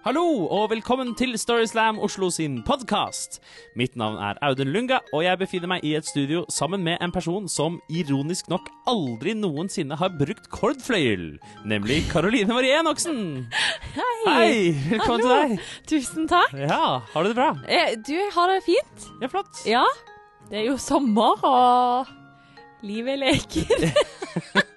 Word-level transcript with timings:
Hallo 0.00 0.22
og 0.48 0.70
velkommen 0.72 1.10
til 1.18 1.34
Storyslam 1.36 1.98
Oslo 2.00 2.30
sin 2.32 2.62
podkast. 2.64 3.36
Mitt 3.76 3.98
navn 4.00 4.16
er 4.24 4.38
Audun 4.46 4.70
Lunga, 4.72 5.02
og 5.12 5.24
jeg 5.26 5.36
befinner 5.42 5.68
meg 5.74 5.84
i 5.84 5.92
et 5.98 6.08
studio 6.08 6.46
sammen 6.52 6.80
med 6.86 7.02
en 7.04 7.12
person 7.12 7.48
som 7.52 7.76
ironisk 7.92 8.48
nok 8.48 8.70
aldri 8.88 9.34
noensinne 9.36 9.98
har 10.00 10.14
brukt 10.16 10.48
kordfløyel, 10.54 11.34
nemlig 11.68 12.00
Karoline 12.12 12.48
Marie 12.56 12.78
Enoksen. 12.80 13.20
Hei! 13.98 14.16
Hei! 14.24 14.54
Velkommen 14.94 15.20
til 15.26 15.34
deg. 15.34 15.68
Tusen 15.92 16.30
takk. 16.32 16.56
Ja, 16.56 16.80
har 17.12 17.22
du 17.26 17.32
det 17.34 17.36
bra? 17.42 17.50
Eh, 17.68 17.92
Du 18.00 18.16
har 18.38 18.54
det 18.54 18.62
fint? 18.70 19.10
Ja, 19.20 19.28
flott. 19.28 19.64
Ja. 19.68 19.84
Det 20.48 20.62
er 20.64 20.70
jo 20.72 20.78
sommer, 20.80 21.36
og 21.44 22.08
livet 22.82 23.20
leker. 23.20 23.90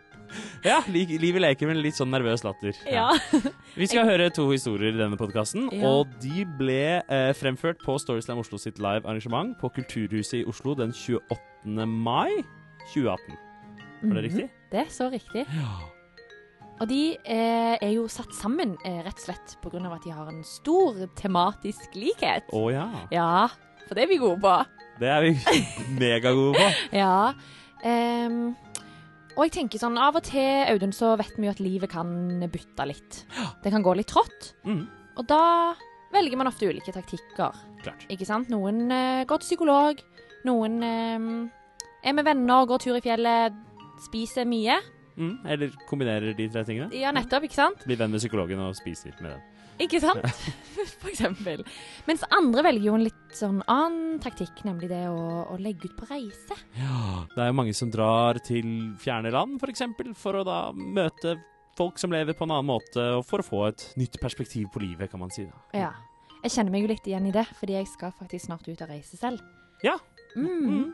Ja, 0.64 0.80
li- 0.94 1.18
Livet 1.20 1.42
leker 1.44 1.68
med 1.70 1.80
litt 1.84 1.98
sånn 2.00 2.12
nervøs 2.14 2.44
latter. 2.46 2.76
Ja. 2.90 3.10
Vi 3.80 3.88
skal 3.90 4.08
høre 4.08 4.30
to 4.34 4.46
historier 4.52 4.94
i 4.96 5.00
denne 5.02 5.18
podkasten, 5.20 5.70
Ja. 5.76 5.90
og 5.90 6.12
de 6.24 6.46
ble 6.60 7.02
eh, 7.04 7.32
fremført 7.36 7.82
på 7.84 7.98
Storyslam 8.00 8.40
Oslo 8.44 8.60
sitt 8.62 8.80
live 8.84 9.04
arrangement 9.06 9.58
på 9.60 9.72
Kulturhuset 9.76 10.42
i 10.42 10.46
Oslo 10.50 10.76
den 10.80 10.94
28. 10.96 11.88
mai 11.88 12.32
2018. 12.94 13.42
Var 14.04 14.16
det 14.20 14.24
riktig? 14.30 14.46
Mhm, 14.50 14.70
Det 14.72 14.80
er 14.86 14.90
så 14.92 15.10
riktig. 15.12 15.46
Ja. 15.48 15.74
Og 16.82 16.88
de 16.90 17.02
eh, 17.22 17.76
er 17.78 17.92
jo 17.94 18.08
satt 18.12 18.34
sammen 18.36 18.74
eh, 18.84 19.02
rett 19.06 19.20
og 19.20 19.26
slett 19.28 19.58
av 19.64 19.94
at 19.94 20.04
de 20.04 20.12
har 20.12 20.28
en 20.32 20.42
stor 20.44 20.96
tematisk 21.16 21.94
likhet. 21.96 22.50
Å 22.52 22.64
ja. 22.74 22.88
Ja, 23.14 23.48
for 23.88 23.96
det 23.96 24.04
er 24.08 24.10
vi 24.10 24.18
gode 24.20 24.42
på. 24.42 24.56
Det 25.00 25.08
er 25.12 25.22
vi 25.28 25.34
megagode 26.02 26.58
på. 26.58 26.68
Ja. 26.98 27.34
ehm, 27.86 28.56
og 29.34 29.44
jeg 29.48 29.54
tenker 29.56 29.82
sånn, 29.82 29.98
av 29.98 30.18
og 30.20 30.24
til, 30.28 30.68
Audun, 30.70 30.94
så 30.94 31.14
vet 31.20 31.34
vi 31.40 31.48
jo 31.48 31.54
at 31.54 31.62
livet 31.64 31.90
kan 31.92 32.10
bytte 32.54 32.86
litt. 32.90 33.24
Det 33.64 33.72
kan 33.74 33.84
gå 33.86 33.96
litt 33.98 34.12
trått. 34.12 34.52
Mm, 34.68 34.84
Og 35.18 35.28
da 35.30 35.40
velger 36.14 36.38
man 36.38 36.50
ofte 36.50 36.70
ulike 36.70 36.94
taktikker. 36.94 37.54
klart. 37.84 38.06
Ikke 38.14 38.26
sant? 38.30 38.50
Noen 38.54 38.86
uh, 38.92 39.24
går 39.30 39.42
til 39.42 39.50
psykolog, 39.54 40.02
noen 40.46 40.80
uh, 40.86 41.50
er 42.04 42.14
med 42.14 42.26
venner, 42.28 42.68
går 42.70 42.84
tur 42.84 42.98
i 43.00 43.02
fjellet, 43.02 43.56
spiser 44.06 44.46
mye. 44.50 44.78
Mm, 45.18 45.36
eller 45.46 45.74
kombinerer 45.90 46.34
de 46.38 46.48
tre 46.50 46.64
tingene. 46.66 46.90
Ja, 46.98 47.12
nettopp, 47.14 47.46
ikke 47.46 47.58
sant? 47.60 47.84
Blir 47.86 48.00
venn 48.02 48.14
med 48.14 48.22
psykologen 48.22 48.62
og 48.66 48.74
spiser 48.78 49.14
med 49.22 49.36
den. 49.36 49.44
Ikke 49.82 50.02
sant? 50.04 50.26
For 51.02 51.10
eksempel. 51.10 51.64
Mens 52.08 52.26
andre 52.34 52.64
velger 52.66 52.88
jo 52.90 52.98
en 52.98 53.06
litt 53.06 53.38
sånn 53.38 53.62
annen 53.72 54.20
taktikk, 54.24 54.64
nemlig 54.68 54.90
det 54.92 55.06
å, 55.10 55.46
å 55.54 55.58
legge 55.62 55.90
ut 55.90 55.98
på 55.98 56.08
reise. 56.10 56.58
Ja, 56.78 57.24
det 57.34 57.42
er 57.42 57.52
jo 57.52 57.58
mange 57.58 57.76
som 57.78 57.92
drar 57.94 58.40
til 58.46 58.94
fjerne 59.02 59.34
land, 59.34 59.60
for 59.62 59.74
eksempel, 59.74 60.14
for 60.18 60.40
å 60.40 60.46
da 60.48 60.60
møte 60.74 61.38
folk 61.78 61.98
som 62.02 62.14
lever 62.14 62.38
på 62.38 62.46
en 62.46 62.56
annen 62.56 62.70
måte, 62.70 63.04
og 63.18 63.26
for 63.26 63.42
å 63.42 63.48
få 63.48 63.62
et 63.72 63.86
nytt 64.00 64.20
perspektiv 64.22 64.70
på 64.74 64.84
livet, 64.84 65.10
kan 65.12 65.22
man 65.22 65.34
si. 65.34 65.46
da. 65.50 65.86
Ja. 65.86 65.92
Jeg 66.44 66.58
kjenner 66.58 66.74
meg 66.74 66.84
jo 66.84 66.92
litt 66.92 67.06
igjen 67.08 67.30
i 67.30 67.34
det, 67.34 67.46
fordi 67.58 67.78
jeg 67.78 67.88
skal 67.90 68.12
faktisk 68.18 68.50
snart 68.50 68.68
ut 68.68 68.82
og 68.84 68.92
reise 68.92 69.18
selv. 69.18 69.42
Ja. 69.84 69.96
Mm. 70.36 70.66
Mm. 70.66 70.86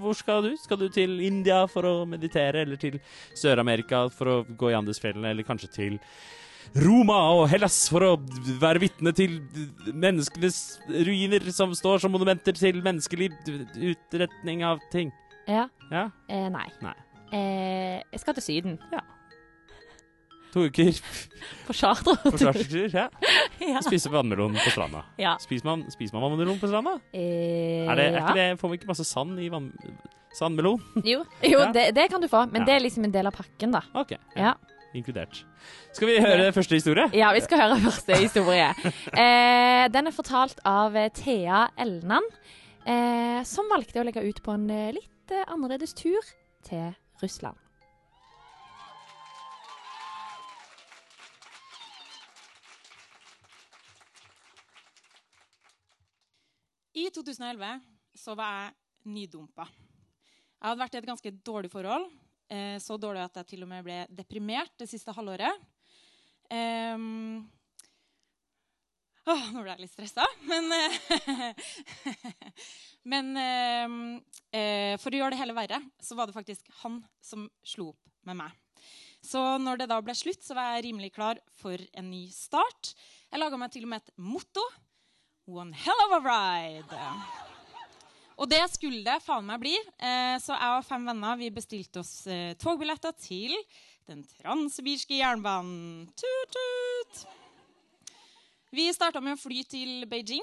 Hvor 0.00 0.16
skal 0.16 0.44
du? 0.44 0.50
Skal 0.60 0.78
du 0.80 0.88
til 0.92 1.18
India 1.24 1.64
for 1.70 1.88
å 1.88 1.94
meditere, 2.08 2.62
eller 2.64 2.80
til 2.80 3.00
Sør-Amerika 3.36 4.04
for 4.12 4.30
å 4.30 4.38
gå 4.44 4.70
i 4.70 4.78
Andesfjellene, 4.78 5.32
eller 5.32 5.46
kanskje 5.48 5.70
til 5.72 5.98
Roma 6.84 7.16
og 7.36 7.44
Hellas 7.52 7.76
for 7.92 8.02
å 8.06 8.12
være 8.62 8.80
vitne 8.82 9.12
til 9.16 9.36
menneskenes 9.94 10.58
ruiner 11.06 11.44
som 11.54 11.74
står 11.76 12.02
som 12.02 12.14
monumenter 12.14 12.56
til 12.58 12.80
menneskelig 12.84 13.30
utretning 13.92 14.64
av 14.66 14.80
ting? 14.92 15.12
Ja. 15.46 15.66
Ja. 15.92 16.08
Eh, 16.32 16.48
nei. 16.50 16.66
Nei. 16.82 16.94
Eh, 17.34 18.00
jeg 18.14 18.22
skal 18.22 18.38
til 18.38 18.46
Syden. 18.46 18.78
Ja. 18.92 19.02
To 20.54 20.64
uker 20.70 20.94
På 21.66 21.74
charter. 21.74 22.14
på 22.22 22.36
chartertur. 22.38 22.88
Ja. 22.94 23.08
ja. 23.74 23.80
Spise 23.84 24.10
vannmelon 24.12 24.54
på 24.58 24.70
stranda. 24.70 25.04
ja. 25.18 25.36
Spiser 25.42 25.66
man, 25.66 25.82
spiser 25.94 26.14
man 26.18 26.28
vannmelon 26.30 26.60
på 26.62 26.70
stranda? 26.70 26.96
Eh, 27.12 27.86
Er 27.90 27.98
det, 27.98 28.04
er 28.12 28.20
ja. 28.20 28.34
det, 28.38 28.44
får 28.60 28.70
vi 28.74 28.78
ikke 28.80 28.90
masse 28.92 29.06
sand 29.08 29.40
i 29.42 29.48
vann, 29.52 29.72
sandmelon? 30.38 30.78
Jo, 31.06 31.24
jo 31.42 31.58
Ja. 31.64 31.72
det, 31.74 31.88
det 31.98 32.06
kan 32.12 32.22
du 32.22 32.28
få, 32.30 32.44
men 32.54 32.66
det 32.68 32.76
er 32.78 32.84
liksom 32.86 33.06
en 33.08 33.14
del 33.14 33.26
av 33.30 33.34
pakken, 33.36 33.74
da. 33.74 33.82
OK. 33.98 34.14
Ja. 34.38 34.54
Inkludert. 34.94 35.40
Skal 35.92 36.06
vi 36.08 36.18
høre 36.22 36.52
første 36.54 36.78
historie? 36.78 37.08
Ja, 37.18 37.32
vi 37.34 37.40
skal 37.42 37.58
høre 37.64 37.80
første 37.82 38.14
historie. 38.20 38.68
Eh, 39.10 39.88
den 39.90 40.06
er 40.10 40.14
fortalt 40.14 40.60
av 40.68 40.94
eh, 40.96 41.10
Thea 41.18 41.64
Elnan, 41.82 42.26
eh, 42.86 43.40
som 43.48 43.66
valgte 43.74 44.02
å 44.02 44.06
legge 44.06 44.22
ut 44.22 44.38
på 44.46 44.54
en 44.54 44.68
eh, 44.70 44.92
litt 44.94 45.34
eh, 45.34 45.42
annerledes 45.50 45.96
tur 45.98 46.22
til 46.68 46.92
Russland. 47.22 47.58
I 56.94 57.08
2011 57.10 57.80
så 58.14 58.34
var 58.38 58.52
jeg 58.60 59.14
nydumpa. 59.14 59.66
Jeg 59.66 60.68
hadde 60.70 60.80
vært 60.80 60.94
i 60.94 61.00
et 61.00 61.08
ganske 61.08 61.32
dårlig 61.44 61.70
forhold. 61.72 62.06
Eh, 62.52 62.76
så 62.82 62.98
dårlig 63.00 63.24
at 63.24 63.40
jeg 63.40 63.54
til 63.54 63.64
og 63.64 63.70
med 63.70 63.84
ble 63.86 64.02
deprimert 64.12 64.74
det 64.80 64.88
siste 64.90 65.14
halvåret. 65.16 65.62
Ehm, 66.52 67.40
åh, 69.24 69.46
nå 69.54 69.62
ble 69.62 69.72
jeg 69.72 69.84
litt 69.84 69.94
stressa. 69.94 70.26
Men, 70.48 70.68
eh, 70.76 71.62
men 73.12 73.32
eh, 73.40 73.96
eh, 74.60 74.92
for 75.00 75.14
å 75.14 75.22
gjøre 75.22 75.34
det 75.36 75.40
hele 75.40 75.56
verre, 75.56 75.80
så 76.02 76.18
var 76.18 76.28
det 76.28 76.36
faktisk 76.36 76.68
han 76.82 77.00
som 77.24 77.48
slo 77.64 77.92
opp 77.94 78.12
med 78.28 78.42
meg. 78.44 78.60
Så 79.24 79.40
når 79.60 79.80
det 79.80 79.88
da 79.88 80.00
ble 80.04 80.12
slutt, 80.16 80.42
så 80.44 80.56
var 80.56 80.74
jeg 80.74 80.90
rimelig 80.90 81.14
klar 81.16 81.40
for 81.56 81.80
en 81.96 82.10
ny 82.12 82.26
start. 82.34 82.92
Jeg 83.30 83.40
laga 83.40 83.60
meg 83.60 83.72
til 83.72 83.88
og 83.88 83.94
med 83.94 84.04
et 84.04 84.14
motto. 84.20 84.68
One 85.48 85.76
hell 85.76 86.06
of 86.06 86.18
a 86.18 86.22
ride. 86.24 87.53
Og 88.34 88.50
det 88.50 88.62
skulle 88.72 89.04
det 89.06 89.20
faen 89.22 89.46
meg 89.46 89.60
bli. 89.62 89.74
Eh, 90.02 90.36
så 90.42 90.56
jeg 90.56 90.78
og 90.78 90.86
fem 90.86 91.04
venner 91.06 91.38
vi 91.38 91.52
bestilte 91.54 92.02
oss 92.02 92.26
eh, 92.26 92.56
togbilletter 92.58 93.14
til 93.20 93.54
den 94.08 94.24
transsibirske 94.40 95.20
jernbanen. 95.20 96.08
Tut-tut! 96.18 97.24
Vi 98.74 98.88
starta 98.90 99.22
med 99.22 99.36
å 99.36 99.38
fly 99.38 99.62
til 99.70 100.02
Beijing, 100.10 100.42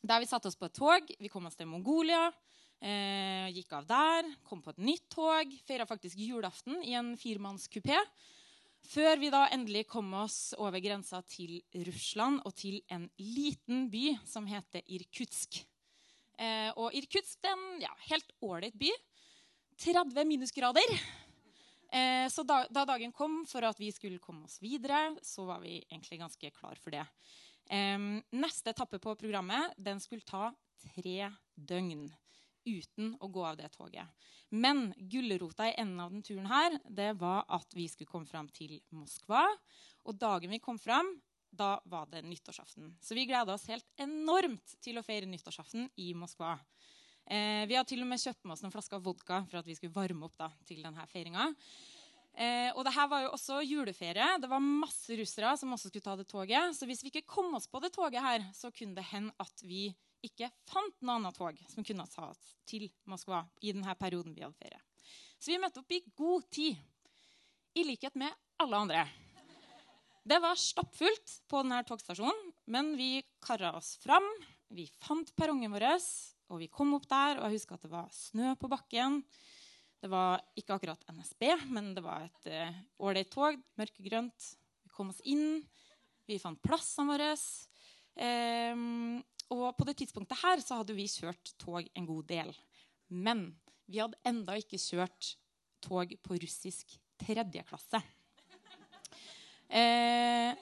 der 0.00 0.22
vi 0.22 0.28
satte 0.30 0.48
oss 0.48 0.56
på 0.56 0.70
et 0.70 0.78
tog. 0.78 1.10
Vi 1.20 1.28
kom 1.28 1.44
oss 1.44 1.58
til 1.58 1.68
Mongolia. 1.68 2.30
Eh, 2.80 3.52
gikk 3.52 3.76
av 3.76 3.84
der, 3.88 4.30
kom 4.48 4.64
på 4.64 4.72
et 4.72 4.80
nytt 4.80 5.04
tog. 5.12 5.52
Feira 5.68 5.84
faktisk 5.88 6.18
julaften 6.20 6.80
i 6.84 6.96
en 6.96 7.12
firemannskupé. 7.20 8.00
Før 8.84 9.20
vi 9.20 9.30
da 9.32 9.46
endelig 9.52 9.86
kom 9.92 10.10
oss 10.16 10.54
over 10.60 10.80
grensa 10.84 11.22
til 11.28 11.60
Russland 11.86 12.42
og 12.44 12.56
til 12.56 12.80
en 12.92 13.06
liten 13.20 13.86
by 13.92 14.10
som 14.28 14.48
heter 14.48 14.84
Irkutsk. 14.92 15.62
Eh, 16.38 16.70
og 16.80 16.94
Irkutsk 16.96 17.44
er 17.44 17.54
en 17.54 17.82
ja, 17.84 17.92
helt 18.08 18.34
ålreit 18.42 18.76
by. 18.78 18.90
30 19.84 20.26
minusgrader. 20.28 20.96
Eh, 21.94 22.26
så 22.30 22.42
da, 22.46 22.64
da 22.70 22.84
dagen 22.88 23.12
kom 23.14 23.42
for 23.46 23.66
at 23.66 23.78
vi 23.78 23.90
skulle 23.94 24.22
komme 24.22 24.48
oss 24.48 24.60
videre, 24.62 25.14
så 25.22 25.46
var 25.46 25.62
vi 25.62 25.78
egentlig 25.82 26.18
ganske 26.22 26.50
klar 26.56 26.78
for 26.82 26.94
det. 26.94 27.04
Eh, 27.70 27.98
neste 28.34 28.74
etappe 28.74 28.98
på 29.02 29.16
programmet 29.20 29.74
den 29.78 30.02
skulle 30.02 30.26
ta 30.26 30.50
tre 30.84 31.30
døgn 31.54 32.08
uten 32.64 33.12
å 33.20 33.28
gå 33.28 33.44
av 33.44 33.58
det 33.60 33.68
toget. 33.74 34.08
Men 34.54 34.88
gulrota 35.10 35.68
i 35.68 35.76
enden 35.80 36.00
av 36.00 36.12
den 36.12 36.24
turen 36.24 36.48
her, 36.48 36.78
det 36.88 37.12
var 37.20 37.44
at 37.52 37.76
vi 37.76 37.86
skulle 37.90 38.10
komme 38.10 38.28
fram 38.28 38.48
til 38.54 38.78
Moskva. 38.94 39.44
Og 40.08 40.16
dagen 40.18 40.52
vi 40.54 40.62
kom 40.62 40.78
fram, 40.80 41.10
da 41.56 41.78
var 41.90 42.08
det 42.12 42.24
nyttårsaften. 42.26 42.92
Så 43.00 43.16
vi 43.16 43.26
gleda 43.30 43.54
oss 43.54 43.66
helt 43.70 43.86
enormt 44.00 44.76
til 44.84 44.98
å 44.98 45.04
feire 45.06 45.28
nyttårsaften 45.30 45.88
i 46.02 46.12
Moskva. 46.18 46.56
Eh, 47.24 47.64
vi 47.68 47.76
hadde 47.76 47.88
til 47.88 48.04
og 48.04 48.10
med 48.10 48.20
kjøpt 48.20 48.44
med 48.44 48.56
oss 48.56 48.64
noen 48.64 48.74
flasker 48.74 49.02
vodka 49.02 49.42
for 49.48 49.60
at 49.60 49.68
vi 49.68 49.76
skulle 49.78 49.94
varme 49.94 50.26
opp 50.26 50.36
da, 50.40 50.50
til 50.68 50.82
denne 50.84 51.06
feiringa. 51.10 51.50
Eh, 52.34 52.70
og 52.74 52.82
det 52.84 52.92
her 52.96 53.08
var 53.10 53.22
jo 53.24 53.34
også 53.36 53.60
juleferie. 53.62 54.26
Det 54.42 54.50
var 54.50 54.62
masse 54.64 55.16
russere 55.16 55.54
som 55.60 55.72
også 55.76 55.90
skulle 55.90 56.04
ta 56.04 56.16
det 56.18 56.26
toget. 56.30 56.74
Så 56.76 56.88
hvis 56.90 57.04
vi 57.04 57.12
ikke 57.12 57.28
kom 57.36 57.54
oss 57.56 57.70
på 57.70 57.80
det 57.84 57.94
toget 57.94 58.24
her, 58.24 58.48
så 58.56 58.72
kunne 58.74 58.98
det 58.98 59.06
hende 59.12 59.34
at 59.40 59.64
vi 59.64 59.86
ikke 60.24 60.48
fant 60.68 60.96
noe 61.04 61.18
annet 61.20 61.36
tog 61.36 61.58
som 61.70 61.84
kunne 61.86 62.06
ta 62.10 62.30
oss 62.30 62.54
til 62.68 62.88
Moskva 63.10 63.44
i 63.62 63.74
denne 63.74 63.94
perioden 64.00 64.34
vi 64.34 64.44
hadde 64.44 64.58
ferie. 64.58 64.80
Så 65.38 65.52
vi 65.52 65.60
møtte 65.60 65.82
opp 65.82 65.92
i 65.92 66.00
god 66.16 66.48
tid, 66.54 66.80
i 67.74 67.82
likhet 67.84 68.14
med 68.16 68.32
alle 68.62 68.80
andre. 68.86 69.04
Det 70.24 70.38
var 70.40 70.56
stappfullt 70.56 71.32
på 71.52 71.60
denne 71.60 71.82
togstasjonen, 71.84 72.52
men 72.72 72.94
vi 72.96 73.18
kara 73.44 73.74
oss 73.76 73.98
fram. 74.00 74.24
Vi 74.72 74.86
fant 75.04 75.28
perrongen 75.36 75.74
vår, 75.74 75.84
og 76.48 76.62
vi 76.62 76.68
kom 76.72 76.94
opp 76.96 77.04
der. 77.10 77.42
Og 77.42 77.44
jeg 77.44 77.58
husker 77.58 77.76
at 77.76 77.84
det 77.84 77.90
var 77.92 78.08
snø 78.08 78.54
på 78.56 78.70
bakken. 78.72 79.18
Det 80.00 80.08
var 80.08 80.40
ikke 80.56 80.78
akkurat 80.78 81.04
NSB, 81.12 81.44
men 81.76 81.92
det 81.92 82.06
var 82.06 82.24
et 82.24 82.48
ålreit 82.96 83.28
uh, 83.28 83.34
tog. 83.36 83.60
Mørkegrønt. 83.76 84.48
Vi 84.88 84.94
kom 84.96 85.12
oss 85.12 85.20
inn. 85.28 85.60
Vi 86.24 86.40
fant 86.40 86.62
plassene 86.64 87.12
våre. 87.12 87.30
Um, 88.16 89.20
og 89.52 89.76
på 89.76 89.90
det 89.90 89.98
tidspunktet 90.00 90.40
her 90.40 90.64
så 90.64 90.80
hadde 90.80 90.96
vi 90.96 91.04
kjørt 91.04 91.52
tog 91.60 91.84
en 91.84 92.08
god 92.08 92.32
del. 92.32 92.56
Men 93.12 93.50
vi 93.84 94.00
hadde 94.00 94.24
enda 94.24 94.56
ikke 94.56 94.80
kjørt 94.80 95.34
tog 95.84 96.16
på 96.24 96.40
russisk 96.40 96.96
tredjeklasse. 97.20 98.00
klasse. 98.00 98.23
Eh, 99.74 100.54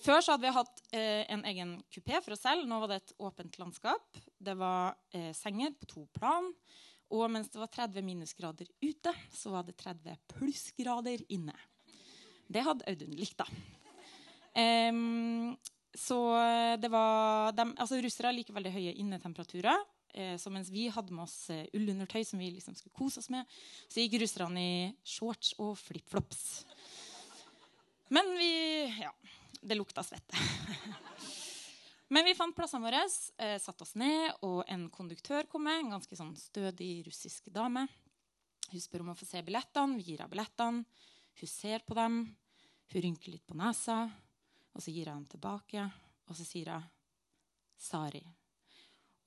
Før 0.00 0.22
så 0.24 0.32
hadde 0.32 0.46
vi 0.46 0.56
hatt 0.56 0.78
eh, 0.96 1.26
en 1.28 1.42
egen 1.50 1.74
kupé 1.92 2.22
for 2.24 2.32
oss 2.32 2.46
selv. 2.46 2.64
Nå 2.64 2.78
var 2.80 2.88
det 2.88 3.02
et 3.02 3.10
åpent 3.20 3.58
landskap. 3.60 4.20
Det 4.40 4.54
var 4.56 4.94
eh, 5.12 5.34
senger 5.36 5.74
på 5.76 5.88
to 5.90 6.04
plan. 6.16 6.48
Og 7.12 7.26
mens 7.28 7.50
det 7.52 7.60
var 7.60 7.68
30 7.74 8.06
minusgrader 8.06 8.70
ute, 8.80 9.12
så 9.34 9.52
var 9.52 9.66
det 9.66 9.76
30 9.82 10.16
plussgrader 10.32 11.20
inne. 11.34 11.56
Det 12.48 12.64
hadde 12.64 12.86
Audun 12.88 13.12
likt, 13.18 13.42
da. 13.42 13.46
Em, 14.58 15.52
så 15.94 16.16
det 16.80 16.88
var 16.90 17.52
de, 17.54 17.66
altså 17.82 17.98
Russere 18.02 18.32
liker 18.34 18.54
veldig 18.56 18.72
høye 18.74 18.94
innetemperaturer. 19.02 19.84
Så 20.38 20.50
mens 20.50 20.70
vi 20.74 20.88
hadde 20.90 21.14
med 21.14 21.26
oss 21.26 21.50
ullundertøy 21.76 22.22
som 22.26 22.40
vi 22.42 22.48
liksom 22.54 22.78
skulle 22.78 22.94
kose 22.94 23.20
oss 23.22 23.30
med, 23.30 23.46
så 23.90 24.02
gikk 24.02 24.20
russerne 24.22 24.62
i 24.62 24.78
shorts 25.06 25.52
og 25.58 25.76
flipflops. 25.78 26.62
Men 28.10 28.30
vi 28.38 28.52
Ja, 29.00 29.12
det 29.60 29.74
lukta 29.74 30.02
svette. 30.02 30.36
Men 32.10 32.26
vi 32.26 32.34
fant 32.34 32.56
plassene 32.56 32.82
våre, 32.82 33.04
eh, 33.38 33.58
satte 33.62 33.86
oss 33.86 33.94
ned, 33.94 34.32
og 34.42 34.64
en 34.66 34.88
konduktør 34.90 35.46
kom 35.46 35.62
med. 35.68 35.78
En 35.78 35.92
ganske 35.94 36.18
sånn 36.18 36.32
stødig 36.34 37.04
russisk 37.06 37.46
dame. 37.54 37.84
Hun 38.72 38.82
spør 38.82 39.04
om 39.04 39.12
å 39.12 39.18
få 39.18 39.28
se 39.28 39.44
billettene. 39.46 39.94
Vi 40.00 40.08
gir 40.08 40.24
henne 40.24 40.32
billettene. 40.32 40.82
Hun 41.38 41.52
ser 41.52 41.86
på 41.86 41.94
dem. 41.94 42.18
Hun 42.90 43.06
rynker 43.06 43.30
litt 43.30 43.46
på 43.46 43.54
nesa. 43.54 44.02
Og 44.74 44.82
så 44.82 44.90
gir 44.90 45.06
jeg 45.06 45.14
dem 45.14 45.30
tilbake, 45.30 45.86
og 46.26 46.34
så 46.34 46.44
sier 46.46 46.74
jeg 46.74 46.90
'Sari'. 47.78 48.39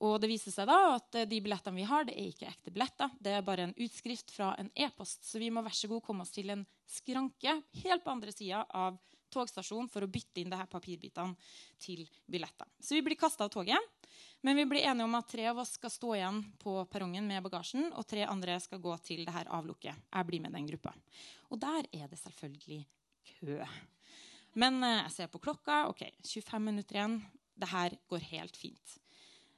Og 0.04 0.18
det 0.20 0.28
viser 0.28 0.52
seg 0.52 0.68
da 0.68 0.78
at 0.96 1.16
eh, 1.16 1.28
de 1.28 1.40
billettene 1.44 1.80
vi 1.80 1.88
har, 1.88 2.06
det 2.06 2.16
er 2.18 2.28
ikke 2.30 2.50
ekte 2.50 2.74
billetter. 2.74 3.12
Det 3.20 3.32
er 3.32 3.46
bare 3.46 3.68
en 3.68 3.74
utskrift 3.86 4.34
fra 4.34 4.52
en 4.60 4.70
e-post. 4.74 5.24
Så 5.24 5.40
vi 5.40 5.50
må 5.54 5.64
vær 5.64 5.74
så 5.76 5.90
god 5.90 6.04
komme 6.04 6.26
oss 6.26 6.34
til 6.34 6.52
en 6.52 6.64
skranke 6.90 7.58
helt 7.82 8.04
på 8.04 8.12
andre 8.12 8.34
sida 8.34 8.64
av 8.68 8.98
togstasjonen 9.34 9.88
for 9.90 10.04
å 10.04 10.10
bytte 10.10 10.42
inn 10.42 10.52
det 10.52 10.60
her 10.60 10.70
papirbitene 10.70 11.34
til 11.82 12.04
billetter. 12.30 12.68
Så 12.78 12.94
vi 12.98 13.02
blir 13.06 13.18
kasta 13.18 13.48
av 13.48 13.54
toget. 13.54 13.92
Men 14.44 14.58
vi 14.60 14.66
blir 14.68 14.84
enige 14.84 15.06
om 15.08 15.16
at 15.16 15.30
tre 15.30 15.46
av 15.50 15.58
oss 15.62 15.72
skal 15.78 15.90
stå 15.90 16.10
igjen 16.18 16.42
på 16.60 16.76
perrongen 16.92 17.26
med 17.26 17.42
bagasjen, 17.46 17.88
og 17.96 18.04
tre 18.06 18.26
andre 18.28 18.58
skal 18.60 18.82
gå 18.84 18.92
til 19.02 19.24
det 19.24 19.32
her 19.34 19.48
avlukket. 19.56 20.04
Jeg 20.12 20.28
blir 20.28 20.42
med 20.44 20.54
den 20.54 20.68
gruppa. 20.68 20.92
Og 21.50 21.58
der 21.62 21.88
er 21.88 22.10
det 22.10 22.20
selvfølgelig 22.20 22.82
kø. 23.32 23.56
Men 24.60 24.82
eh, 24.84 25.00
jeg 25.00 25.14
ser 25.16 25.32
på 25.32 25.40
klokka. 25.42 25.86
ok, 25.90 26.04
25 26.22 26.68
minutter 26.68 27.00
igjen. 27.00 27.16
Det 27.54 27.70
her 27.70 27.96
går 28.10 28.28
helt 28.34 28.56
fint. 28.58 28.98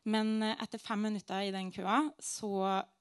Men 0.07 0.43
eh, 0.43 0.55
etter 0.63 0.79
fem 0.83 1.03
minutter 1.03 1.49
i 1.49 1.53
den 1.55 1.73
køa 1.75 1.99
så 2.23 2.53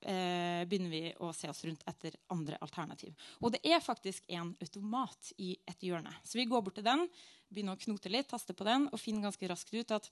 eh, 0.02 0.63
begynner 0.66 0.94
vi 0.94 1.04
å 1.22 1.31
se 1.38 1.50
oss 1.52 1.63
rundt 1.68 1.86
etter 1.90 2.18
andre 2.34 2.57
alternativ. 2.66 3.13
Og 3.42 3.54
det 3.54 3.62
er 3.68 3.84
faktisk 3.84 4.25
en 4.34 4.56
automat 4.62 5.31
i 5.38 5.54
et 5.69 5.86
hjørne. 5.86 6.13
Så 6.25 6.40
vi 6.40 6.48
går 6.50 6.66
bort 6.66 6.80
til 6.80 6.88
den, 6.88 7.06
begynner 7.54 7.78
å 7.78 7.84
knote 7.86 8.12
litt, 8.12 8.30
taste 8.31 8.57
på 8.57 8.68
den 8.68 8.90
og 8.92 9.02
finner 9.02 9.28
ganske 9.28 9.52
raskt 9.52 9.75
ut 9.75 9.94
at 9.96 10.10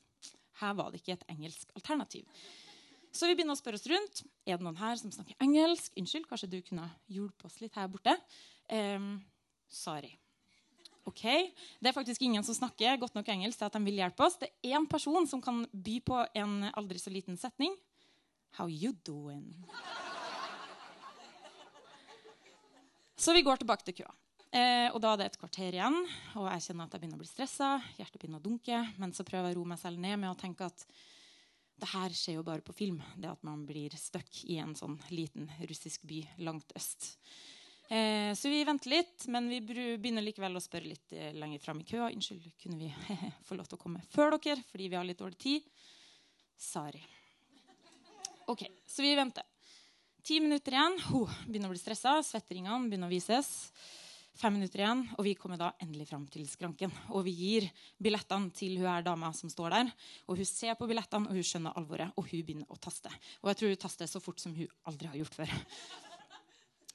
her 0.62 0.78
var 0.78 0.94
det 0.94 1.02
ikke 1.02 1.18
et 1.18 1.28
engelsk 1.34 1.74
alternativ. 1.74 2.30
Så 3.14 3.30
vi 3.30 3.36
begynner 3.38 3.58
å 3.58 3.60
spørre 3.60 3.78
oss 3.78 3.90
rundt. 3.90 4.24
Er 4.46 4.58
det 4.58 4.66
noen 4.66 4.80
her 4.80 4.98
som 4.98 5.14
snakker 5.14 5.38
engelsk? 5.42 5.94
Unnskyld, 5.98 6.26
kanskje 6.30 6.50
du 6.50 6.60
kunne 6.66 6.88
hjulpet 7.14 7.46
oss 7.50 7.60
litt 7.62 7.78
her 7.78 7.90
borte? 7.94 8.16
Ehm, 8.74 9.16
sorry. 9.70 10.14
Ok, 11.04 11.24
Det 11.80 11.90
er 11.90 11.96
faktisk 11.96 12.22
ingen 12.22 12.44
som 12.44 12.56
snakker 12.56 12.98
godt 12.98 13.16
nok 13.16 13.28
engelsk 13.28 13.60
til 13.60 13.68
at 13.68 13.74
de 13.76 13.84
vil 13.84 14.00
hjelpe 14.00 14.24
oss. 14.24 14.38
Det 14.40 14.48
er 14.50 14.78
én 14.78 14.88
person 14.88 15.28
som 15.28 15.42
kan 15.44 15.66
by 15.72 16.00
på 16.00 16.20
en 16.40 16.70
aldri 16.72 17.00
så 17.00 17.12
liten 17.12 17.38
setning. 17.38 17.76
How 18.56 18.70
you 18.70 18.94
doing? 19.04 19.52
Så 23.16 23.34
vi 23.34 23.42
går 23.42 23.60
tilbake 23.60 23.84
til 23.84 23.96
køa. 24.00 24.14
Eh, 24.54 24.88
og 24.94 25.00
da 25.02 25.14
er 25.14 25.18
det 25.18 25.26
et 25.32 25.40
kvarter 25.42 25.74
igjen, 25.74 25.96
og 26.38 26.46
jeg 26.46 26.64
kjenner 26.68 26.86
at 26.86 26.94
jeg 26.94 27.02
begynner 27.02 27.18
å 27.18 27.22
bli 27.24 27.30
stressa. 27.30 27.70
Hjertet 27.98 28.22
begynner 28.22 28.42
å 28.42 28.46
dunke, 28.46 28.82
men 29.02 29.16
så 29.16 29.26
prøver 29.26 29.50
jeg 29.50 29.58
å 29.58 29.60
roe 29.60 29.72
meg 29.72 29.80
selv 29.82 30.02
ned 30.04 30.20
med 30.22 30.30
å 30.30 30.38
tenke 30.38 30.68
at 30.70 30.86
det 31.82 31.90
her 31.90 32.14
skjer 32.14 32.38
jo 32.38 32.46
bare 32.46 32.62
på 32.62 32.76
film. 32.78 33.00
Det 33.18 33.32
at 33.32 33.42
man 33.48 33.64
blir 33.66 33.96
stuck 33.98 34.44
i 34.46 34.60
en 34.62 34.76
sånn 34.78 35.00
liten 35.10 35.50
russisk 35.66 36.06
by 36.06 36.22
langt 36.46 36.76
øst. 36.78 37.16
Eh, 37.90 38.34
så 38.36 38.50
vi 38.50 38.64
venter 38.64 38.94
litt, 38.94 39.26
men 39.28 39.50
vi 39.52 39.60
begynner 39.62 40.24
likevel 40.24 40.56
å 40.56 40.64
spørre 40.64 40.88
litt 40.88 41.14
eh, 41.14 41.34
lenger 41.36 41.60
fram 41.62 41.82
i 41.84 41.88
køa. 41.88 42.12
Unnskyld, 42.14 42.46
kunne 42.64 42.80
vi 42.80 42.92
få 43.48 43.58
lov 43.60 43.68
til 43.68 43.80
å 43.80 43.84
komme 43.84 44.04
før 44.14 44.38
dere 44.38 44.64
fordi 44.70 44.88
vi 44.90 44.98
har 44.98 45.08
litt 45.08 45.20
dårlig 45.20 45.40
tid? 45.42 45.68
Sorry. 46.58 47.04
Ok, 48.48 48.66
så 48.88 49.04
vi 49.04 49.16
venter. 49.16 49.46
Ti 50.24 50.40
minutter 50.40 50.76
igjen. 50.78 50.96
Ho, 51.10 51.26
begynner 51.48 51.68
å 51.68 51.74
bli 51.74 51.82
stressa. 51.82 52.16
Svetteringene 52.24 52.88
begynner 52.88 53.12
å 53.12 53.14
vises. 53.14 53.52
Fem 54.40 54.56
minutter 54.56 54.82
igjen, 54.82 55.04
og 55.14 55.28
vi 55.28 55.36
kommer 55.38 55.60
da 55.62 55.68
endelig 55.84 56.08
fram 56.10 56.24
til 56.32 56.48
skranken. 56.50 56.90
Og 57.14 57.28
vi 57.28 57.36
gir 57.38 57.68
billettene 58.02 58.50
til 58.56 58.80
hun 58.80 58.90
her 58.90 59.04
dama 59.06 59.30
som 59.38 59.52
står 59.52 59.76
der. 59.76 59.92
Og 60.26 60.40
hun 60.40 60.50
ser 60.50 60.74
på 60.80 60.88
billettene, 60.90 61.30
og 61.30 61.38
hun 61.38 61.46
skjønner 61.46 61.78
alvoret, 61.78 62.16
og 62.18 62.32
hun 62.32 62.42
begynner 62.42 62.72
å 62.74 62.80
taste. 62.82 63.12
Og 63.44 63.52
jeg 63.52 63.60
tror 63.60 63.76
hun 63.76 63.84
taster 63.84 64.10
så 64.10 64.24
fort 64.24 64.42
som 64.42 64.56
hun 64.58 64.72
aldri 64.90 65.12
har 65.12 65.20
gjort 65.22 65.38
før. 65.44 65.54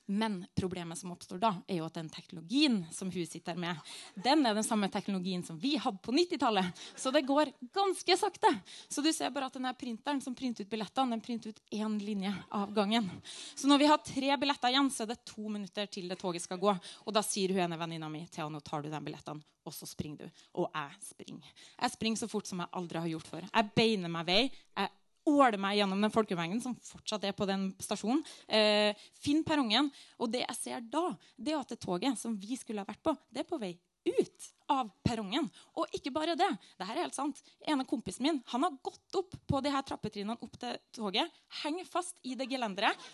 Men 0.08 0.38
problemet 0.56 0.99
som 0.99 1.12
oppstår 1.12 1.40
da, 1.43 1.50
er 1.69 1.82
jo 1.82 1.87
at 1.87 1.99
den 1.99 2.08
teknologien 2.08 2.78
som 2.96 3.10
hun 3.12 3.26
sitter 3.28 3.58
med, 3.60 3.76
den 4.16 4.46
er 4.49 4.56
den 4.56 4.64
samme 4.64 4.88
teknologien 4.88 5.43
som 5.44 5.58
vi 5.60 5.75
hadde 5.76 6.00
på 6.00 6.14
90-tallet. 6.16 6.81
Så 6.96 7.12
det 7.12 7.26
går 7.28 7.50
ganske 7.76 8.16
sakte. 8.16 8.52
Så 8.88 9.05
du 9.05 9.10
ser 9.12 9.34
bare 9.34 9.50
at 9.50 9.58
denne 9.58 9.75
printeren 9.76 10.22
som 10.25 10.37
printer 10.38 10.64
ut 10.64 10.70
billettene, 10.72 11.12
den 11.12 11.25
printer 11.25 11.52
ut 11.52 11.60
én 11.76 11.99
linje 12.00 12.32
av 12.49 12.72
gangen. 12.72 13.10
Så 13.55 13.69
når 13.69 13.82
vi 13.82 13.90
har 13.93 14.00
tre 14.00 14.38
billetter 14.40 14.72
igjen, 14.72 14.88
så 14.94 15.05
er 15.05 15.12
det 15.12 15.20
to 15.28 15.44
minutter 15.44 15.90
til 15.93 16.08
det 16.08 16.16
toget 16.22 16.46
skal 16.46 16.62
gå. 16.62 16.72
Og 17.04 17.12
da 17.12 17.20
sier 17.26 17.52
hun 17.52 17.66
ene 17.66 17.81
venninna 17.81 18.08
mi 18.08 18.25
Thea, 18.32 18.49
nå 18.49 18.64
tar 18.64 18.87
du 18.87 18.88
de 18.88 19.02
billettene, 19.04 19.44
og 19.69 19.76
så 19.76 19.88
springer 19.88 20.25
du. 20.25 20.44
Og 20.62 20.72
jeg 20.72 21.02
springer. 21.11 21.52
Jeg 21.76 21.96
springer 21.99 22.22
så 22.22 22.31
fort 22.32 22.49
som 22.49 22.64
jeg 22.64 22.72
aldri 22.81 23.04
har 23.04 23.12
gjort 23.12 23.28
før. 23.28 23.49
Jeg 23.52 23.72
beiner 23.76 24.16
meg 24.16 24.28
vei. 24.28 24.40
Jeg 24.72 24.97
åler 25.28 25.58
meg 25.60 25.78
gjennom 25.78 26.00
den 26.02 26.14
folkemengden 26.14 26.62
som 26.64 26.76
fortsatt 26.84 27.26
er 27.28 27.36
på 27.36 27.46
den 27.48 27.69
stasjonen. 27.82 28.22
Eh, 28.48 28.96
finn 29.20 29.44
perrongen. 29.46 29.90
Og 30.19 30.32
det 30.32 30.44
jeg 30.44 30.58
ser 30.58 30.88
da, 30.88 31.10
det 31.36 31.54
er 31.54 31.60
at 31.60 31.75
det 31.75 31.80
toget 31.82 32.19
som 32.20 32.36
vi 32.38 32.58
skulle 32.58 32.84
ha 32.84 32.88
vært 32.88 33.04
på, 33.04 33.14
det 33.30 33.44
er 33.44 33.48
på 33.48 33.60
vei 33.60 33.75
ut 34.08 34.48
av 34.72 34.90
perrongen. 35.04 35.48
Og 35.76 35.96
ikke 35.96 36.12
bare 36.14 36.36
det. 36.38 36.48
det 36.78 36.88
her 36.88 36.96
er 36.96 37.06
helt 37.06 37.16
sant. 37.16 37.40
ene 37.66 37.86
kompisen 37.88 38.26
min 38.26 38.42
han 38.52 38.64
har 38.66 38.76
gått 38.84 39.20
opp 39.20 39.36
på 39.48 39.62
de 39.64 39.72
her 39.72 39.84
trappetrinnene 39.86 40.38
opp 40.44 40.58
til 40.60 40.78
toget, 40.96 41.32
henger 41.62 41.88
fast 41.88 42.16
i 42.22 42.36
det 42.38 42.48
gelenderet 42.50 43.08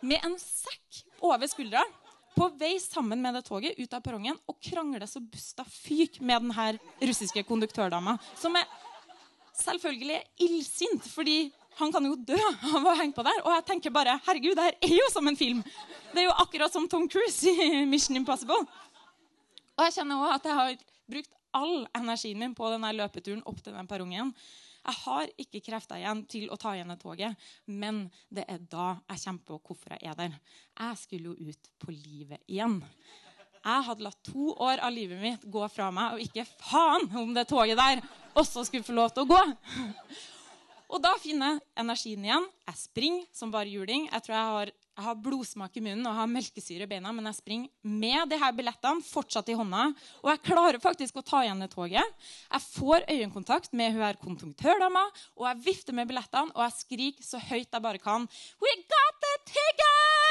med 0.00 0.22
en 0.24 0.36
sekk 0.40 1.02
over 1.26 1.50
skuldra. 1.50 1.82
På 2.30 2.46
vei 2.56 2.76
sammen 2.78 3.20
med 3.22 3.34
det 3.34 3.42
toget 3.48 3.78
ut 3.78 3.94
av 3.96 4.04
perrongen 4.04 4.38
og 4.48 4.60
krangler 4.62 5.02
så 5.10 5.20
busta 5.20 5.64
fyk 5.66 6.20
med 6.22 6.46
den 6.46 6.54
her 6.54 6.78
russiske 7.02 7.42
konduktørdama. 7.48 8.14
Som 8.38 8.54
er 8.56 8.68
selvfølgelig 9.60 10.20
illsint, 10.46 11.04
fordi 11.10 11.50
han 11.80 11.92
kan 11.94 12.06
jo 12.06 12.14
dø 12.16 12.38
av 12.76 12.86
å 12.86 12.94
henge 12.98 13.16
på 13.16 13.24
der. 13.26 13.42
Og 13.44 13.52
jeg 13.56 13.66
tenker 13.72 13.94
bare 13.94 14.18
herregud, 14.26 14.56
det 14.58 14.68
her 14.68 14.78
er 14.86 14.96
jo 14.98 15.08
som 15.12 15.28
en 15.30 15.38
film. 15.38 15.60
Det 16.12 16.22
er 16.22 16.28
jo 16.28 16.38
akkurat 16.42 16.72
som 16.72 16.88
Tom 16.90 17.08
Cruise 17.10 17.50
i 17.50 17.84
Mission 17.88 18.18
Impossible. 18.20 18.62
Og 19.76 19.86
jeg 19.86 19.96
kjenner 19.98 20.20
også 20.20 20.38
at 20.38 20.48
jeg 20.50 20.58
har 20.60 20.80
brukt 21.10 21.36
all 21.56 21.76
energien 21.98 22.38
min 22.38 22.52
på 22.54 22.68
denne 22.70 22.92
løpeturen 22.94 23.44
opp 23.48 23.62
til 23.64 23.74
den 23.74 23.88
perrongen. 23.90 24.34
Jeg 24.80 24.96
har 25.04 25.32
ikke 25.42 25.60
krefter 25.64 26.00
igjen 26.00 26.22
til 26.30 26.46
å 26.52 26.56
ta 26.60 26.72
igjen 26.72 26.88
det 26.92 27.00
toget, 27.02 27.48
men 27.68 28.06
det 28.32 28.46
er 28.48 28.62
da 28.72 28.94
jeg 29.10 29.22
kommer 29.24 29.48
på 29.50 29.58
hvorfor 29.68 29.96
jeg 29.96 30.08
er 30.08 30.16
der. 30.16 30.38
Jeg 30.80 31.00
skulle 31.02 31.34
jo 31.34 31.50
ut 31.50 31.72
på 31.82 31.92
livet 31.92 32.40
igjen. 32.48 32.78
Jeg 33.60 33.86
hadde 33.90 34.06
latt 34.06 34.22
to 34.24 34.54
år 34.56 34.80
av 34.80 34.94
livet 34.94 35.20
mitt 35.20 35.42
gå 35.52 35.66
fra 35.68 35.90
meg, 35.92 36.16
og 36.16 36.24
ikke 36.24 36.46
faen 36.62 37.10
om 37.20 37.34
det 37.36 37.44
toget 37.50 37.76
der 37.76 38.00
også 38.40 38.64
skulle 38.64 38.86
få 38.86 38.96
lov 38.96 39.12
til 39.12 39.26
å 39.26 39.32
gå. 39.34 39.42
Og 40.90 40.98
da 41.02 41.12
finner 41.22 41.54
jeg 41.54 41.66
energien 41.84 42.24
igjen. 42.26 42.46
Jeg 42.66 42.78
springer 42.80 43.26
som 43.34 43.52
bare 43.54 43.70
juling. 43.70 44.08
Jeg 44.10 44.24
tror 44.26 44.34
jeg 44.34 44.48
har, 44.54 44.72
jeg 44.74 45.04
har 45.06 45.20
blodsmak 45.22 45.76
i 45.78 45.82
munnen 45.84 46.08
og 46.10 46.16
har 46.18 46.30
melkesyre 46.30 46.86
i 46.86 46.90
beina, 46.90 47.12
men 47.14 47.28
jeg 47.30 47.38
springer 47.38 47.92
med 48.02 48.32
de 48.32 48.38
her 48.42 48.56
billettene 48.56 49.06
fortsatt 49.06 49.52
i 49.52 49.56
hånda. 49.58 49.86
Og 50.24 50.32
jeg 50.32 50.42
klarer 50.50 50.82
faktisk 50.82 51.20
å 51.20 51.26
ta 51.26 51.44
igjen 51.46 51.62
det 51.62 51.70
toget. 51.74 52.26
Jeg 52.50 52.66
får 52.66 53.06
øyekontakt 53.06 53.74
med 53.76 53.94
hun 53.94 54.06
her 54.08 54.18
konduktørdama, 54.22 55.06
og 55.38 55.46
jeg 55.50 55.62
vifter 55.70 55.96
med 55.96 56.10
billettene, 56.10 56.50
og 56.56 56.66
jeg 56.66 56.78
skriker 56.80 57.30
så 57.30 57.42
høyt 57.50 57.70
jeg 57.70 57.86
bare 57.86 58.02
kan. 58.02 58.26
We 58.58 58.76
got 58.90 59.24
the 59.24 59.34
tickets! 59.54 60.29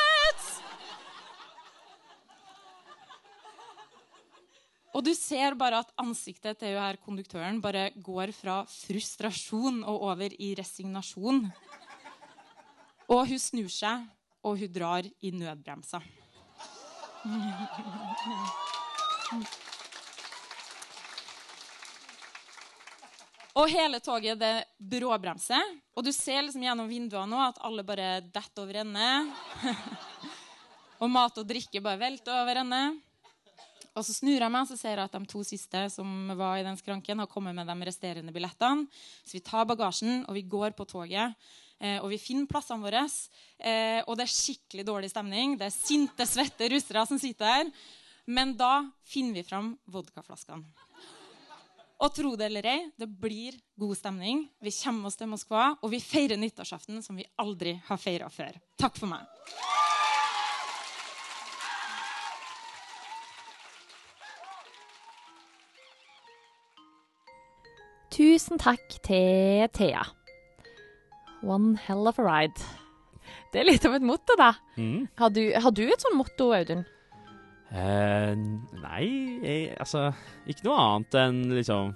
Og 4.90 5.06
du 5.06 5.12
ser 5.14 5.54
bare 5.58 5.84
at 5.84 5.92
ansiktet 6.02 6.58
til 6.62 6.78
her 6.80 6.98
konduktøren 7.04 7.60
bare 7.62 7.90
går 8.02 8.34
fra 8.34 8.64
frustrasjon 8.66 9.84
og 9.84 10.06
over 10.10 10.34
i 10.34 10.54
resignasjon. 10.58 11.44
Og 13.10 13.22
hun 13.30 13.42
snur 13.42 13.70
seg, 13.74 14.08
og 14.46 14.58
hun 14.58 14.74
drar 14.74 15.06
i 15.06 15.32
nødbremsa. 15.36 16.02
Og 23.60 23.68
hele 23.70 24.00
toget 24.00 24.40
det 24.40 24.54
bråbremser. 24.78 25.76
Og 25.98 26.06
du 26.06 26.12
ser 26.16 26.42
liksom 26.46 26.64
gjennom 26.64 26.90
vinduene 26.90 27.30
nå 27.30 27.42
at 27.44 27.60
alle 27.66 27.84
bare 27.86 28.22
detter 28.24 28.64
over 28.64 28.82
ende. 28.86 29.10
og 31.02 31.12
mat 31.12 31.38
og 31.42 31.48
drikke 31.50 31.82
bare 31.84 32.00
velter 32.00 32.40
over 32.40 32.62
ende. 32.64 32.82
Og 33.98 34.06
så 34.06 34.16
snur 34.16 34.38
jeg 34.38 34.54
meg 34.54 34.68
så 34.70 34.78
ser 34.80 34.98
jeg 34.98 35.10
at 35.10 35.16
de 35.16 35.30
to 35.30 35.42
siste 35.48 35.86
som 35.94 36.34
var 36.40 36.60
i 36.60 36.66
den 36.66 36.78
skranken, 36.80 37.22
har 37.22 37.32
kommet 37.32 37.58
med 37.58 37.68
de 37.68 37.90
resterende 37.90 38.34
billettene. 38.36 38.88
Så 39.24 39.38
vi 39.38 39.44
tar 39.46 39.68
bagasjen 39.70 40.24
og 40.26 40.38
vi 40.38 40.46
går 40.50 40.76
på 40.78 40.88
toget. 40.90 41.38
Eh, 41.80 41.98
og 42.04 42.10
vi 42.12 42.20
finner 42.22 42.50
plassene 42.50 42.84
våre. 42.84 43.06
Eh, 43.60 44.02
og 44.06 44.20
det 44.20 44.28
er 44.28 44.36
skikkelig 44.36 44.86
dårlig 44.88 45.14
stemning. 45.14 45.56
Det 45.60 45.70
er 45.70 45.76
sinte, 45.76 46.28
svette 46.28 46.70
russere 46.72 47.06
som 47.10 47.22
sitter 47.22 47.48
der. 47.48 47.74
Men 48.30 48.54
da 48.58 48.84
finner 49.10 49.40
vi 49.40 49.48
fram 49.48 49.74
vodkaflaskene. 49.90 50.88
Og 52.00 52.14
tro 52.16 52.30
det 52.40 52.46
eller 52.48 52.68
ei, 52.72 52.78
det 52.96 53.10
blir 53.12 53.58
god 53.80 53.98
stemning. 54.00 54.46
Vi 54.64 54.72
kommer 54.78 55.10
oss 55.10 55.20
til 55.20 55.28
Moskva, 55.28 55.74
og 55.84 55.92
vi 55.92 56.00
feirer 56.00 56.40
nyttårsaften 56.40 57.04
som 57.04 57.20
vi 57.20 57.28
aldri 57.44 57.76
har 57.90 58.00
feira 58.00 58.32
før. 58.32 58.56
Takk 58.80 58.96
for 59.02 59.12
meg. 59.12 59.28
Tusen 68.20 68.60
takk 68.60 68.98
til 69.08 69.70
Thea. 69.72 70.02
One 71.40 71.78
hell 71.80 72.10
of 72.10 72.18
a 72.20 72.24
ride. 72.26 72.66
Det 73.54 73.62
er 73.62 73.70
litt 73.70 73.86
av 73.88 73.96
et 73.96 74.04
motto, 74.04 74.36
da. 74.36 74.50
Mm. 74.76 75.06
Har 75.22 75.32
du, 75.32 75.40
har 75.56 75.72
du 75.72 75.86
et 75.86 76.04
sånt 76.04 76.18
motto, 76.20 76.50
Audun? 76.52 76.82
Eh, 77.72 78.34
nei, 78.82 79.06
jeg, 79.46 79.70
altså 79.78 80.08
Ikke 80.50 80.66
noe 80.66 80.80
annet 80.82 81.18
enn 81.22 81.36
liksom 81.54 81.92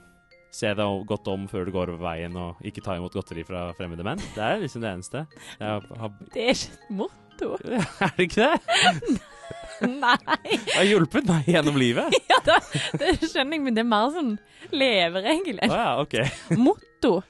Se 0.53 0.69
deg 0.77 1.05
godt 1.09 1.31
om 1.33 1.47
før 1.49 1.65
du 1.65 1.71
går 1.73 1.91
over 1.95 2.03
veien, 2.05 2.35
og 2.37 2.61
ikke 2.61 2.83
ta 2.85 2.93
imot 2.99 3.15
godteri 3.17 3.43
fra 3.43 3.65
fremmede 3.73 4.05
menn. 4.05 4.21
Det 4.35 4.47
er 4.47 4.61
liksom 4.61 4.85
det 4.85 4.91
eneste. 4.93 5.25
Har, 5.57 5.87
har, 5.97 6.15
Det 6.29 6.45
er 6.45 6.55
ikke 6.55 6.75
et 6.77 6.89
motto. 7.01 7.55
er 8.05 8.15
det 8.15 8.29
ikke 8.29 8.51
det? 8.53 9.21
Nei. 10.03 10.17
Det 10.53 10.75
har 10.77 10.87
hjulpet 10.87 11.27
meg 11.29 11.47
gjennom 11.49 11.77
livet. 11.79 12.15
Ja, 12.33 12.39
da, 12.45 12.57
det 12.99 13.13
skjønner 13.21 13.55
jeg, 13.57 13.61
men 13.63 13.75
det 13.77 13.83
er 13.83 13.87
mer 13.89 14.09
sånn 14.13 14.33
leveregel 14.73 15.59
Oh, 15.67 15.73
ja, 15.75 15.89
okay. 16.01 16.27
motto. 16.65 17.21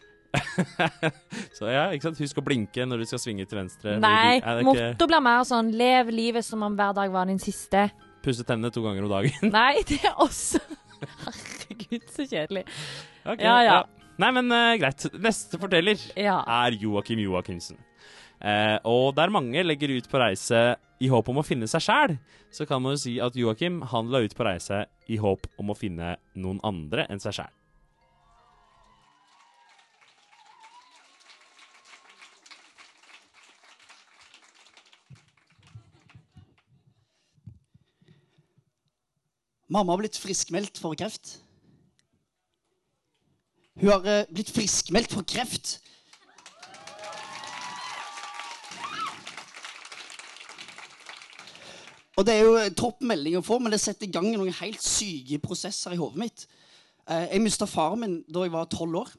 Så 1.53 1.67
ja, 1.69 1.83
ikke 1.93 2.07
sant. 2.07 2.21
Husk 2.23 2.39
å 2.41 2.43
blinke 2.45 2.85
når 2.89 3.03
du 3.03 3.05
skal 3.09 3.21
svinge 3.21 3.45
til 3.49 3.59
venstre. 3.59 3.97
Nei, 4.01 4.39
ikke 4.39 4.63
motto 4.65 5.07
blir 5.11 5.21
mer 5.25 5.43
sånn 5.47 5.69
lev 5.77 6.09
livet 6.13 6.45
som 6.47 6.63
om 6.65 6.77
hver 6.77 6.95
dag 6.97 7.11
var 7.13 7.29
din 7.29 7.41
siste. 7.41 7.87
pusse 8.25 8.45
tennene 8.47 8.71
to 8.73 8.81
ganger 8.85 9.05
om 9.05 9.11
dagen? 9.11 9.51
Nei, 9.53 9.83
det 9.89 9.99
er 10.07 10.15
også 10.23 10.61
Herregud, 11.03 12.05
så 12.15 12.23
kjedelig. 12.25 12.63
Okay, 13.25 13.43
Ja, 13.43 13.57
ja. 13.67 13.77
Nei, 14.21 14.29
men 14.37 14.51
uh, 14.53 14.75
greit. 14.79 15.03
Neste 15.19 15.57
forteller 15.59 15.99
Ja. 16.15 16.37
er 16.63 16.75
Joakim 16.79 17.19
Joakimsen. 17.19 17.77
Eh, 18.43 18.77
og 18.83 19.13
der 19.15 19.31
mange 19.31 19.63
legger 19.63 19.93
ut 19.95 20.09
på 20.11 20.19
reise 20.19 20.75
i 20.99 21.07
håp 21.07 21.29
om 21.31 21.39
å 21.39 21.47
finne 21.47 21.67
seg 21.71 21.83
sjæl, 21.85 22.17
så 22.51 22.67
kan 22.67 22.83
man 22.83 22.97
jo 22.97 23.03
si 23.05 23.17
at 23.23 23.37
Joakim 23.39 23.81
han 23.93 24.11
la 24.11 24.19
ut 24.23 24.35
på 24.35 24.43
reise 24.43 24.83
i 25.07 25.19
håp 25.19 25.47
om 25.59 25.71
å 25.71 25.77
finne 25.77 26.17
noen 26.35 26.59
andre 26.67 27.07
enn 27.07 27.23
seg 27.23 27.39
sjæl. 27.39 27.53
Mamma 39.73 39.95
har 39.95 40.03
blitt 40.03 40.19
friskmeldt 40.19 40.77
for 40.77 40.93
kreft. 40.99 41.37
Hun 43.79 43.89
har 43.89 44.03
eh, 44.05 44.27
blitt 44.29 44.51
friskmeldt 44.53 45.15
for 45.15 45.25
kreft. 45.25 45.79
Og 52.13 52.27
det 52.27 52.35
er 52.35 52.45
jo 52.45 52.57
topp 52.77 53.01
melding 53.09 53.39
å 53.39 53.45
få, 53.45 53.57
men 53.61 53.73
det 53.73 53.81
setter 53.81 54.05
i 54.05 54.13
gang 54.13 54.27
noen 54.29 54.53
helt 54.59 54.83
syke 54.85 55.39
prosesser 55.41 55.95
i 55.95 55.99
hodet 55.99 56.21
mitt. 56.21 56.45
Eh, 57.09 57.31
jeg 57.33 57.43
mista 57.43 57.67
faren 57.69 58.03
min 58.03 58.17
da 58.29 58.45
jeg 58.45 58.53
var 58.53 58.69
tolv 58.71 58.99
år. 59.01 59.13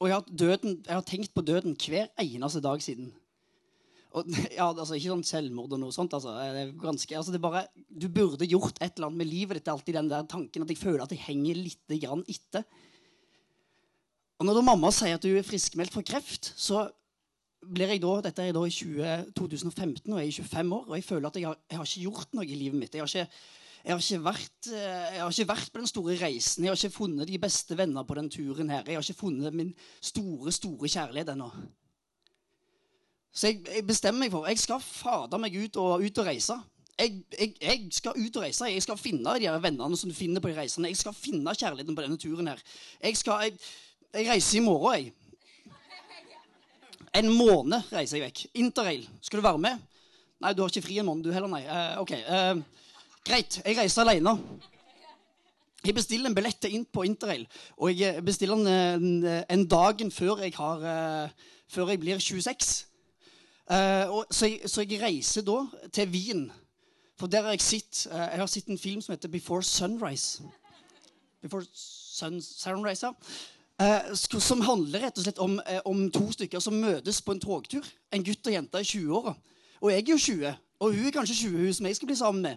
Og 0.00 0.08
jeg 0.08 0.16
har, 0.16 0.28
døden, 0.32 0.78
jeg 0.86 0.96
har 0.96 1.04
tenkt 1.04 1.34
på 1.36 1.44
døden 1.44 1.76
hver 1.76 2.08
eneste 2.22 2.62
dag 2.64 2.80
siden. 2.80 3.10
Og, 4.16 4.26
ja, 4.58 4.70
altså 4.70 4.96
Ikke 4.96 5.12
sånn 5.12 5.26
selvmord 5.26 5.76
og 5.76 5.82
noe 5.82 5.94
sånt. 5.94 6.14
altså, 6.16 6.32
det 6.40 6.62
er 6.64 6.70
ganske, 6.80 7.16
altså 7.18 7.34
det 7.34 7.38
er 7.38 7.44
bare, 7.44 7.66
Du 7.88 8.08
burde 8.08 8.48
gjort 8.48 8.80
et 8.80 8.96
eller 8.96 9.10
annet 9.10 9.20
med 9.20 9.30
livet 9.30 9.60
ditt. 9.60 9.68
Alltid 9.68 9.98
den 10.00 10.08
der 10.10 10.24
tanken 10.30 10.64
at 10.64 10.72
jeg 10.72 10.80
føler 10.80 11.04
at 11.04 11.12
jeg 11.14 11.26
henger 11.26 11.60
litt 11.60 11.98
grann 12.00 12.24
etter. 12.24 12.64
Og 14.40 14.48
når 14.48 14.56
da 14.56 14.64
mamma 14.70 14.88
sier 14.96 15.18
at 15.18 15.24
du 15.24 15.34
er 15.36 15.44
friskmeldt 15.44 15.92
for 15.92 16.06
kreft, 16.06 16.54
så 16.56 16.86
blir 17.60 17.92
jeg 17.92 18.00
da, 18.02 18.12
dette 18.24 18.44
er 18.44 18.54
da 18.56 18.62
i 18.64 18.72
20, 18.72 19.32
2015, 19.36 20.12
og 20.12 20.20
jeg 20.20 20.28
er 20.30 20.36
25 20.48 20.76
år, 20.76 20.84
og 20.88 20.94
jeg 20.96 21.04
føler 21.04 21.28
at 21.28 21.36
jeg 21.36 21.48
har, 21.48 21.58
jeg 21.70 21.78
har 21.78 21.88
ikke 21.88 22.04
gjort 22.06 22.38
noe 22.38 22.46
i 22.46 22.56
livet 22.56 22.80
mitt. 22.80 22.94
Jeg 22.94 23.04
har 23.04 23.10
ikke, 23.10 23.42
jeg 23.84 23.96
har, 23.96 24.22
vært, 24.24 24.70
eh, 24.72 25.04
jeg 25.14 25.20
har 25.20 25.34
ikke 25.34 25.52
vært 25.52 25.72
på 25.72 25.82
den 25.82 25.90
store 25.90 26.16
reisen. 26.20 26.64
Jeg 26.64 26.72
har 26.72 26.80
ikke 26.80 26.96
funnet 26.96 27.28
de 27.28 27.38
beste 27.40 27.76
venner 27.76 28.04
på 28.08 28.16
den 28.16 28.30
turen 28.32 28.72
her. 28.72 28.82
Jeg 28.86 28.96
har 28.96 29.04
ikke 29.04 29.20
funnet 29.20 29.56
min 29.56 29.74
store, 30.00 30.52
store 30.52 30.88
kjærlighet 30.88 31.32
ennå. 31.34 31.50
Så 33.32 33.52
jeg, 33.52 33.62
jeg 33.68 33.86
bestemmer 33.86 34.24
meg 34.24 34.34
for 34.34 34.48
jeg 34.50 34.58
skal 34.58 34.82
fader 34.82 35.38
meg 35.38 35.54
ut 35.54 35.76
og, 35.80 36.02
ut 36.02 36.18
og 36.18 36.26
reise. 36.26 36.56
Jeg, 37.00 37.22
jeg, 37.38 37.54
jeg 37.62 37.86
skal 37.96 38.18
ut 38.18 38.36
og 38.36 38.42
reise. 38.42 38.72
Jeg 38.72 38.82
skal 38.84 39.00
finne 39.00 39.36
de 39.38 39.48
her 39.48 39.62
vennene 39.62 39.96
som 39.96 40.10
du 40.10 40.16
finner 40.16 40.42
på 40.42 40.50
de 40.50 40.58
reisene. 40.58 40.90
Jeg 40.90 41.00
skal 41.00 41.16
finne 41.16 41.54
kjærligheten 41.54 41.96
på 41.96 42.04
denne 42.04 42.20
turen 42.20 42.50
her. 42.50 42.60
Jeg, 43.00 43.16
skal, 43.16 43.52
jeg 44.12 44.28
reiser 44.28 44.58
i 44.58 44.64
morgen, 44.64 44.96
jeg. 44.98 45.29
En 47.16 47.30
måned 47.34 47.90
reiser 47.90 48.20
jeg 48.20 48.28
vekk. 48.28 48.42
Interrail. 48.62 49.06
Skal 49.24 49.40
du 49.40 49.46
være 49.46 49.58
med? 49.62 49.80
Nei, 50.40 50.52
du 50.54 50.62
har 50.62 50.70
ikke 50.70 50.86
fri 50.86 51.00
en 51.00 51.08
måned, 51.08 51.26
du 51.26 51.32
heller, 51.34 51.50
nei. 51.50 51.64
Eh, 51.66 51.96
ok. 52.00 52.12
eh, 52.16 52.60
greit. 53.26 53.58
Jeg 53.64 53.76
reiser 53.76 54.04
alene. 54.06 54.36
Jeg 55.84 55.96
bestiller 55.96 56.28
en 56.28 56.36
billett 56.36 56.68
inn 56.68 56.84
på 56.84 57.06
interrail, 57.08 57.46
og 57.80 57.96
jeg 57.96 58.20
bestiller 58.24 58.58
den 58.60 58.68
en, 58.68 59.44
en 59.48 59.62
dagen 59.64 60.10
før 60.12 60.42
jeg, 60.44 60.52
har, 60.58 60.82
eh, 60.84 61.52
før 61.72 61.92
jeg 61.94 62.02
blir 62.02 62.20
26. 62.20 62.72
Eh, 63.70 64.10
og, 64.12 64.26
så, 64.30 64.46
jeg, 64.46 64.68
så 64.68 64.84
jeg 64.84 65.00
reiser 65.00 65.46
da 65.46 65.62
til 65.92 66.10
Wien. 66.12 66.44
For 67.20 67.32
der 67.32 67.48
har 67.48 67.56
jeg 67.56 67.64
sett 67.64 68.06
eh, 68.10 68.26
Jeg 68.32 68.40
har 68.40 68.48
sett 68.48 68.68
en 68.72 68.80
film 68.80 69.00
som 69.04 69.12
heter 69.14 69.32
Before 69.32 69.62
Sunrise. 69.62 70.44
Before 71.42 71.64
sun, 71.74 72.42
Sunrise, 72.44 73.06
ja. 73.06 73.12
Eh, 73.80 74.14
som 74.14 74.60
handler 74.60 75.06
rett 75.06 75.18
og 75.18 75.24
slett 75.24 75.38
om, 75.40 75.60
eh, 75.66 75.80
om 75.84 76.10
to 76.12 76.26
stykker 76.32 76.60
som 76.60 76.74
møtes 76.76 77.22
på 77.22 77.32
en 77.32 77.40
togtur. 77.40 77.86
En 78.12 78.24
gutt 78.24 78.46
og 78.46 78.52
jente 78.52 78.80
i 78.80 78.84
20-åra. 78.84 79.34
Og 79.80 79.90
jeg 79.90 80.02
er 80.02 80.12
jo 80.12 80.18
20, 80.18 80.56
og 80.80 80.94
hun 80.94 81.06
er 81.06 81.10
kanskje 81.10 81.34
20, 81.34 81.64
hun 81.64 81.72
som 81.72 81.86
jeg 81.86 81.96
skal 81.96 82.06
bli 82.06 82.16
sammen 82.16 82.42
med. 82.42 82.56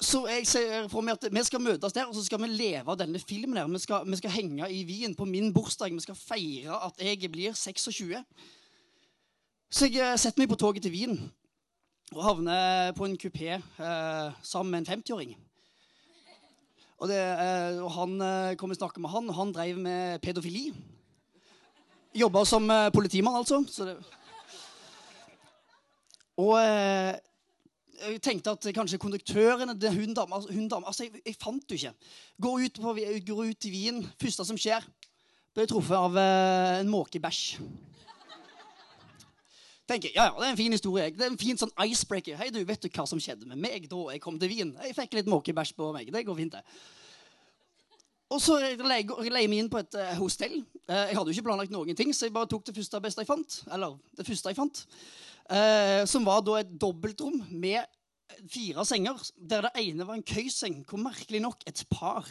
Så 0.00 0.26
jeg 0.26 0.46
ser 0.46 0.88
for 0.88 1.00
meg 1.00 1.12
at 1.12 1.32
vi 1.32 1.42
skal 1.44 1.60
møtes 1.60 1.92
der, 1.92 2.06
og 2.06 2.14
så 2.14 2.24
skal 2.24 2.40
vi 2.42 2.46
leve 2.46 2.88
av 2.88 2.98
denne 2.98 3.18
filmen. 3.18 3.56
der. 3.56 3.68
Vi 3.68 3.78
skal, 3.78 4.06
vi 4.06 4.16
skal 4.16 4.30
henge 4.30 4.72
i 4.72 4.84
Wien 4.84 5.14
på 5.14 5.24
min 5.24 5.52
bursdag. 5.52 5.92
Vi 5.92 6.00
skal 6.00 6.14
feire 6.14 6.84
at 6.86 6.92
jeg 6.98 7.30
blir 7.30 7.52
26. 7.52 8.24
Så 9.70 9.86
jeg 9.86 10.12
eh, 10.12 10.18
setter 10.18 10.40
meg 10.40 10.48
på 10.48 10.56
toget 10.56 10.82
til 10.82 10.92
Wien 10.92 11.32
og 12.12 12.24
havner 12.24 12.92
på 12.92 13.04
en 13.04 13.18
kupé 13.18 13.48
eh, 13.48 14.32
sammen 14.42 14.70
med 14.70 14.78
en 14.88 14.98
50-åring. 14.98 15.36
Og, 17.02 17.10
det, 17.10 17.18
eh, 17.18 17.78
og 17.82 17.90
han 17.96 18.18
eh, 18.22 18.56
kom 18.58 18.72
og 18.72 18.78
snakket 18.78 19.02
med 19.02 19.12
han, 19.12 19.30
og 19.30 19.38
han 19.38 19.52
drev 19.54 19.78
med 19.82 20.20
pedofili. 20.22 20.68
Jobba 22.14 22.44
som 22.46 22.68
eh, 22.70 22.90
politimann, 22.94 23.40
altså. 23.40 23.64
Så 23.68 23.88
det. 23.88 23.96
Og 26.38 26.58
jeg 26.58 28.18
tenkte 28.22 28.56
at 28.56 28.66
kanskje 28.74 28.98
konduktøren 28.98 29.70
hun 29.70 30.14
dama, 30.16 30.40
hun 30.50 30.66
dama 30.66 30.88
Altså, 30.90 31.04
jeg, 31.06 31.22
jeg 31.22 31.36
fant 31.38 31.62
det 31.70 31.78
ikke. 31.78 31.92
Går 32.42 32.64
ut, 32.64 32.80
på, 32.82 32.94
går 33.26 33.42
ut 33.52 33.68
i 33.68 33.70
Wien. 33.70 34.00
Første 34.18 34.46
som 34.48 34.58
skjer, 34.58 34.82
blir 35.54 35.70
truffet 35.70 35.94
av 35.94 36.18
en 36.18 36.90
måke 36.90 37.22
i 39.84 39.92
jeg, 39.92 40.00
Tenker, 40.00 40.10
ja, 40.14 40.24
ja, 40.24 40.40
Det 40.40 40.46
er 40.46 40.50
en 40.50 40.56
fin 40.56 40.72
historie. 40.72 41.10
Det 41.10 41.20
er 41.20 41.30
en 41.30 41.38
fin 41.38 41.58
sånn 41.58 41.72
icebreaker. 41.84 42.36
Hei, 42.36 42.50
du, 42.50 42.64
vet 42.64 42.80
du 42.80 42.88
hva 42.88 43.06
som 43.06 43.20
skjedde 43.20 43.46
med 43.46 43.58
meg 43.58 43.88
da 43.88 44.12
jeg 44.12 44.20
kom 44.20 44.38
til 44.38 44.48
Wien? 44.48 44.74
Jeg 44.80 44.94
fikk 44.96 45.14
litt 45.14 45.28
måkebæsj 45.28 45.74
på 45.76 45.92
meg. 45.92 46.10
Det 46.12 46.24
går 46.24 46.36
fint, 46.36 46.54
det. 46.54 46.62
Og 48.32 48.40
så 48.40 48.56
leier 48.58 49.04
jeg 49.04 49.50
meg 49.50 49.60
inn 49.60 49.68
på 49.70 49.78
et 49.78 49.94
uh, 49.94 50.14
hostell. 50.18 50.62
Uh, 50.88 51.04
jeg 51.10 51.18
hadde 51.18 51.28
jo 51.28 51.36
ikke 51.36 51.48
planlagt 51.50 51.74
noen 51.74 51.94
ting, 51.94 52.14
så 52.14 52.26
jeg 52.26 52.34
bare 52.34 52.48
tok 52.48 52.64
det 52.66 52.74
første 52.78 52.96
og 52.96 53.04
beste 53.04 53.22
jeg 53.22 53.28
fant. 53.28 53.58
Eller 53.76 53.98
det 54.16 54.26
første 54.26 54.50
jeg 54.50 54.58
fant. 54.58 54.80
Uh, 55.52 56.02
som 56.08 56.24
var 56.24 56.40
da 56.42 56.56
et 56.62 56.72
dobbeltrom 56.80 57.36
med 57.52 57.84
fire 58.50 58.86
senger, 58.88 59.20
der 59.36 59.68
det 59.68 59.74
ene 59.84 60.08
var 60.08 60.16
en 60.16 60.24
køyseng, 60.26 60.80
hvor 60.88 60.98
merkelig 61.04 61.44
nok 61.44 61.68
et 61.68 61.84
par 61.92 62.26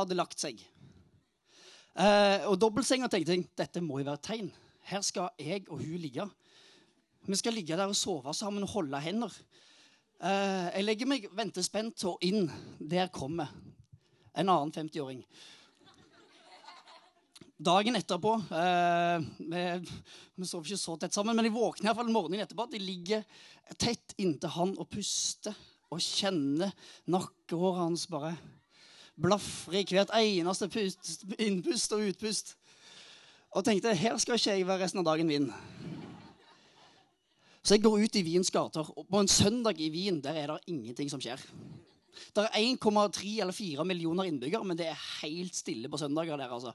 hadde 0.00 0.16
lagt 0.16 0.40
seg. 0.40 0.64
Uh, 1.92 2.48
og 2.48 2.56
dobbeltsenga 2.62 3.12
tenkte 3.12 3.36
jeg 3.36 3.48
dette 3.60 3.84
må 3.84 4.00
jo 4.00 4.08
være 4.08 4.22
et 4.22 4.28
tegn. 4.32 4.52
Her 4.88 5.04
skal 5.04 5.28
jeg 5.38 5.68
og 5.68 5.84
hun 5.84 6.00
ligge. 6.00 6.24
Vi 7.30 7.38
skal 7.38 7.54
ligge 7.54 7.76
der 7.78 7.86
og 7.86 7.94
sove 7.94 8.34
sammen 8.34 8.64
og 8.66 8.72
holde 8.72 8.98
hender. 9.04 9.30
Eh, 10.18 10.66
jeg 10.74 10.84
legger 10.84 11.08
meg 11.10 11.28
ventespent 11.36 12.02
og 12.10 12.18
inn. 12.26 12.48
Der 12.80 13.10
kommer 13.14 13.52
en 14.34 14.50
annen 14.50 14.72
50-åring. 14.74 15.22
Dagen 17.60 17.98
etterpå 17.98 18.32
eh, 18.56 19.26
vi, 19.52 19.62
vi 20.40 20.48
sov 20.48 20.64
ikke 20.64 20.80
så 20.80 20.96
tett 20.98 21.14
sammen, 21.14 21.36
men 21.36 21.46
jeg 21.46 21.54
våkner 21.54 21.84
i 21.84 21.88
hvert 21.90 21.98
fall 22.00 22.12
morgenen 22.12 22.40
etterpå 22.40 22.64
De 22.72 22.80
ligger 22.80 23.26
tett 23.76 24.14
inntil 24.16 24.54
han 24.54 24.72
og 24.80 24.88
puster 24.88 25.54
og 25.90 26.00
kjenner 26.00 26.72
nakkehåret 27.12 27.82
hans 27.82 28.06
bare 28.10 28.32
blafre 29.20 29.82
i 29.82 29.86
hvert 29.90 30.14
eneste 30.16 30.70
pust, 30.72 31.26
innpust 31.36 31.92
og 31.94 32.06
utpust. 32.08 32.54
Og 33.52 33.66
tenkte 33.66 33.92
her 33.98 34.16
skal 34.22 34.40
ikke 34.40 34.56
jeg 34.56 34.66
være 34.66 34.86
resten 34.86 35.02
av 35.02 35.10
dagen 35.12 35.28
min. 35.28 35.50
Så 37.60 37.76
jeg 37.76 37.84
går 37.84 38.04
ut 38.04 38.16
i 38.16 38.24
Wiens 38.24 38.50
gater. 38.50 38.86
og 38.96 39.06
På 39.10 39.20
en 39.20 39.28
søndag 39.28 39.80
i 39.80 39.90
Wien 39.92 40.20
der 40.24 40.36
er 40.36 40.54
det 40.54 40.72
ingenting 40.72 41.10
som 41.12 41.20
skjer. 41.20 41.42
Det 42.34 42.44
er 42.46 42.56
1,3 42.56 43.40
eller 43.40 43.54
4 43.54 43.84
millioner 43.84 44.28
innbyggere, 44.28 44.64
men 44.64 44.76
det 44.76 44.88
er 44.90 45.04
helt 45.20 45.54
stille 45.54 45.88
på 45.88 46.00
søndager 46.00 46.36
der. 46.36 46.50
altså. 46.52 46.72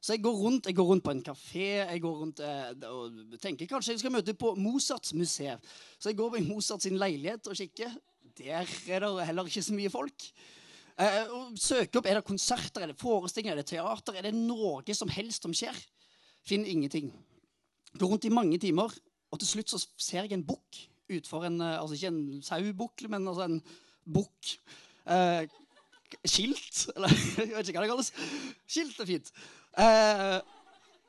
Så 0.00 0.12
jeg 0.12 0.22
går 0.22 0.36
rundt 0.36 0.66
jeg 0.66 0.76
går 0.76 0.84
rundt 0.84 1.04
på 1.04 1.10
en 1.10 1.22
kafé 1.24 1.68
jeg 1.80 2.00
går 2.00 2.18
rundt 2.20 2.40
eh, 2.44 2.88
og 2.90 3.38
tenker 3.40 3.66
kanskje 3.66 3.94
jeg 3.94 4.02
skal 4.02 4.12
møte 4.12 4.34
på 4.36 4.54
Mozarts 4.54 5.14
museum. 5.14 5.62
Så 5.98 6.10
jeg 6.10 6.18
går 6.18 6.34
på 6.34 6.42
Mozarts 6.44 6.90
leilighet 6.90 7.48
og 7.48 7.56
kikker. 7.56 7.94
Der 8.38 8.68
er 8.88 9.00
det 9.00 9.26
heller 9.26 9.48
ikke 9.48 9.62
så 9.62 9.74
mye 9.74 9.90
folk. 9.90 10.26
Eh, 11.00 11.32
og 11.32 11.56
søker 11.58 11.98
opp, 11.98 12.06
Er 12.06 12.20
det 12.20 12.24
konserter, 12.28 12.82
er 12.82 12.92
det 12.92 13.00
forestillinger, 13.00 13.52
er 13.52 13.62
det 13.62 13.66
teater? 13.66 14.14
Er 14.14 14.28
det 14.28 14.34
noe 14.34 14.94
som 14.94 15.08
helst 15.08 15.42
som 15.42 15.54
skjer? 15.56 15.74
Finner 16.44 16.68
ingenting. 16.68 17.10
Går 17.98 18.08
rundt 18.08 18.28
i 18.28 18.34
mange 18.34 18.58
timer, 18.58 18.92
og 19.34 19.40
til 19.42 19.50
slutt 19.50 19.74
så 19.74 19.80
ser 19.98 20.24
jeg 20.24 20.36
en 20.36 20.46
bukk 20.46 20.84
utfor 21.10 21.44
en 21.48 21.60
eh, 21.60 21.76
Altså 21.80 21.98
ikke 21.98 22.12
en 22.12 22.42
sauebukk, 22.42 23.06
men 23.10 23.28
altså 23.28 23.48
en 23.48 23.60
bukk. 24.14 24.54
Eh, 25.10 25.44
skilt, 26.24 26.84
eller 26.94 27.12
jeg 27.42 27.50
vet 27.56 27.68
ikke 27.68 27.80
hva 27.80 27.86
det 27.86 27.92
kalles. 27.92 28.12
Skilt 28.70 29.00
er 29.02 29.10
fint. 29.10 29.32
Eh, 29.82 30.38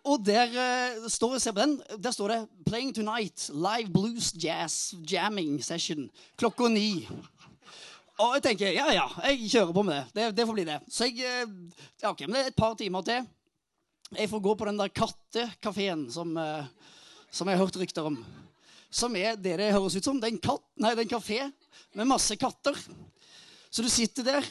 og 0.05 0.25
der 0.25 0.51
eh, 0.62 1.05
står 1.10 1.38
se 1.41 1.53
på 1.53 1.62
den, 1.62 1.77
der 2.01 2.12
står 2.12 2.34
det 2.34 2.48
'Playing 2.65 2.94
tonight. 2.96 3.50
Live 3.53 3.94
blues 3.94 4.34
jazz 4.44 4.94
jamming 5.12 5.62
session'. 5.62 6.10
Klokka 6.38 6.67
ni. 6.67 7.08
Og 8.17 8.36
jeg 8.38 8.44
tenker 8.44 8.72
ja, 8.72 8.86
ja, 8.94 9.08
jeg 9.27 9.50
kjører 9.51 9.74
på 9.74 9.84
med 9.84 9.96
det. 9.96 10.05
Det, 10.15 10.38
det 10.38 10.48
får 10.48 10.53
bli 10.53 10.67
det. 10.67 10.79
Så 10.89 11.10
jeg 11.10 11.25
eh, 11.25 11.48
ja, 12.01 12.12
ok, 12.12 12.27
men 12.27 12.38
det 12.38 12.44
er 12.44 12.51
et 12.53 12.62
par 12.62 12.75
timer 12.79 13.01
til. 13.01 13.25
Jeg 14.15 14.29
får 14.29 14.39
gå 14.39 14.53
på 14.55 14.65
den 14.70 14.79
der 14.79 14.94
kattekafeen 14.94 16.05
som, 16.12 16.38
eh, 16.38 16.65
som 17.36 17.50
jeg 17.50 17.58
har 17.58 17.65
hørt 17.65 17.80
rykter 17.82 18.08
om. 18.08 18.15
Som 18.88 19.15
er 19.20 19.36
det 19.36 19.58
det 19.60 19.74
høres 19.75 19.98
ut 19.98 20.08
som. 20.08 20.20
Det 20.22 20.30
er 20.30 20.36
en, 20.38 20.44
katt, 20.44 20.63
nei, 20.80 20.94
det 20.96 21.04
er 21.04 21.08
en 21.10 21.15
kafé 21.18 21.42
med 21.98 22.08
masse 22.08 22.38
katter. 22.39 22.77
Så 23.68 23.84
du 23.84 23.92
sitter 23.92 24.24
der 24.24 24.48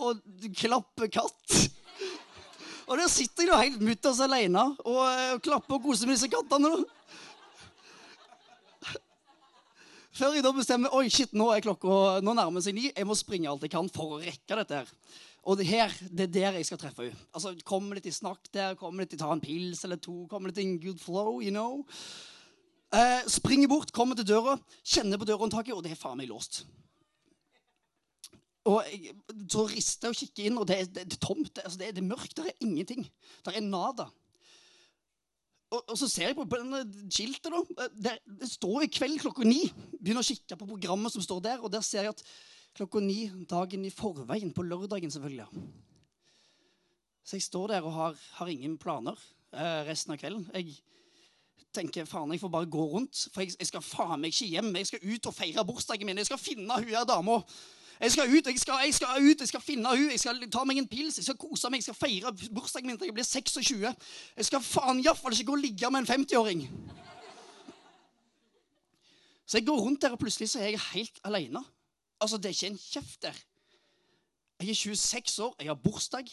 og 0.00 0.22
klapper 0.56 1.10
katt. 1.12 1.58
Og 2.88 2.96
der 2.98 3.10
sitter 3.12 3.44
jeg 3.44 3.52
da 3.52 3.60
helt 3.60 3.84
mutters 3.84 4.20
aleine 4.24 4.64
og, 4.80 5.02
eh, 5.06 5.34
og 5.36 5.42
klapper 5.44 5.76
og 5.76 5.84
koser 5.84 6.08
med 6.08 6.16
disse 6.16 6.30
kattene. 6.32 6.72
da. 6.72 6.80
Før 10.12 10.34
jeg 10.36 10.44
da 10.44 10.52
bestemmer 10.52 10.92
oi 10.92 11.06
shit, 11.12 11.32
nå 11.32 11.46
er 11.52 11.62
klokka 11.64 12.20
nå 12.24 12.34
nærmer 12.36 12.64
seg 12.64 12.76
ni. 12.76 12.90
Jeg 12.90 13.08
må 13.08 13.16
springe 13.16 13.48
alt 13.48 13.64
jeg 13.64 13.72
kan 13.72 13.88
for 13.92 14.16
å 14.16 14.20
rekke 14.24 14.58
dette. 14.60 14.82
her. 14.82 14.88
Og 15.42 15.58
det 15.58 15.66
her, 15.66 15.90
det 16.14 16.28
er 16.28 16.34
der 16.36 16.58
jeg 16.60 16.66
skal 16.68 16.78
treffe 16.78 17.08
henne. 17.08 17.18
Altså, 17.34 17.50
Kommer 17.66 17.98
litt 17.98 18.06
i 18.06 18.14
snakk 18.14 18.46
der, 18.54 18.76
kommer 18.78 19.02
litt 19.02 19.16
i 19.16 19.18
ta 19.18 19.32
en 19.34 19.42
pils 19.42 19.82
eller 19.84 19.98
to, 19.98 20.20
kommer 20.30 20.52
litt 20.52 20.60
i 20.62 20.66
en 20.68 20.76
good 20.82 21.00
flow, 21.02 21.40
you 21.42 21.50
know. 21.50 21.80
Eh, 22.94 23.24
springer 23.32 23.70
bort, 23.72 23.90
kommer 23.96 24.14
til 24.18 24.28
døra, 24.28 24.54
kjenner 24.86 25.18
på 25.18 25.26
dørhåndtaket, 25.26 25.74
og 25.74 25.82
det 25.82 25.94
er 25.96 25.98
faen 25.98 26.20
meg 26.20 26.30
låst. 26.30 26.62
Og 28.70 28.84
jeg, 28.86 29.16
Så 29.50 29.64
rister 29.66 30.06
jeg 30.06 30.14
og 30.14 30.20
kikker 30.20 30.46
inn, 30.46 30.58
og 30.60 30.68
det, 30.70 30.76
er- 30.78 30.90
det, 30.94 31.06
er 31.16 31.22
tomt. 31.24 31.50
Det, 31.56 31.64
altså, 31.64 31.78
det, 31.80 31.88
er, 31.88 31.96
det 31.96 32.04
er 32.04 32.10
mørkt. 32.12 32.36
Det 32.38 32.46
er 32.46 32.60
ingenting. 32.62 33.08
Det 33.42 33.56
er 33.56 33.64
nada. 33.66 34.06
Og, 35.72 35.80
og 35.88 35.96
så 35.98 36.06
ser 36.06 36.28
jeg 36.28 36.36
på, 36.38 36.44
på 36.46 36.60
denne 36.60 36.84
skiltet. 37.10 37.50
da. 37.50 37.88
Det, 37.96 38.14
det 38.44 38.50
står 38.52 38.84
i 38.84 38.90
kveld 38.92 39.18
klokka 39.24 39.42
ni. 39.48 39.64
Begynner 39.98 40.22
å 40.22 40.28
kikke 40.28 40.60
på 40.60 40.68
programmet 40.70 41.14
som 41.16 41.24
står 41.24 41.42
der, 41.48 41.58
og 41.64 41.72
der 41.72 41.82
ser 41.82 42.06
jeg 42.06 42.14
at 42.14 42.22
klokka 42.76 43.00
ni 43.00 43.26
dagen 43.48 43.84
i 43.84 43.90
forveien, 43.90 44.52
på 44.52 44.62
lørdagen 44.62 45.10
selvfølgelig. 45.10 45.46
Så 47.24 47.36
jeg 47.36 47.42
står 47.42 47.66
der 47.74 47.82
og 47.82 47.92
har, 47.92 48.16
har 48.38 48.46
ingen 48.46 48.78
planer 48.78 49.18
eh, 49.52 49.84
resten 49.88 50.14
av 50.14 50.18
kvelden. 50.18 50.48
Jeg 50.54 50.74
tenker 51.74 52.08
faen, 52.08 52.32
jeg 52.32 52.40
får 52.42 52.50
bare 52.52 52.70
gå 52.70 52.86
rundt, 52.94 53.28
for 53.34 53.44
jeg, 53.44 53.54
jeg 53.60 53.70
skal 53.70 53.84
faen 53.84 54.20
meg 54.20 54.32
ikke 54.34 54.50
hjem. 54.56 54.72
Jeg 54.80 54.90
skal 54.90 55.04
ut 55.04 55.28
og 55.30 55.36
feire 55.36 55.64
bursdagen 55.68 56.08
min. 56.08 56.18
Jeg 56.18 56.30
skal 56.32 56.40
finne 56.40 56.80
hun 56.80 56.90
her 56.90 57.06
dama. 57.08 57.38
Jeg 58.02 58.16
skal 58.16 58.32
ut, 58.32 58.46
jeg 58.50 58.58
skal, 58.58 58.80
jeg 58.82 58.94
skal 58.96 59.22
ut, 59.22 59.40
jeg 59.44 59.48
skal 59.48 59.62
finne 59.62 59.90
hun, 59.94 60.08
jeg 60.10 60.18
skal 60.18 60.40
ta 60.50 60.64
meg 60.66 60.80
en 60.80 60.88
pils, 60.90 61.20
jeg 61.20 61.28
skal 61.28 61.36
kose 61.38 61.68
meg, 61.70 61.78
jeg 61.78 61.92
skal 61.92 61.98
feire 62.00 62.32
bursdagen 62.50 62.90
min 62.90 62.98
til 62.98 63.12
jeg 63.12 63.14
blir 63.14 63.28
26. 63.28 63.92
Jeg 64.36 64.48
skal 64.48 64.64
faen 64.64 65.04
iallfall 65.04 65.36
ikke 65.36 65.52
gå 65.52 65.54
og 65.54 65.62
ligge 65.62 65.90
med 65.92 66.02
en 66.02 66.10
50-åring. 66.24 66.64
Så 69.46 69.60
jeg 69.60 69.68
går 69.68 69.84
rundt 69.84 70.02
der, 70.02 70.16
og 70.16 70.18
plutselig 70.18 70.50
så 70.50 70.64
er 70.64 70.72
jeg 70.72 70.82
helt 70.88 71.22
alene. 71.28 71.62
Altså, 72.22 72.36
det 72.36 72.44
er 72.44 72.48
ikke 72.48 72.66
en 72.66 72.78
kjeft 72.78 73.22
der. 73.22 73.38
Jeg 74.60 74.70
er 74.70 74.74
26 74.74 75.46
år, 75.46 75.56
jeg 75.58 75.68
har 75.68 75.74
bursdag. 75.74 76.26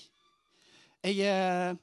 Jeg 1.04 1.18
eh, 1.20 1.76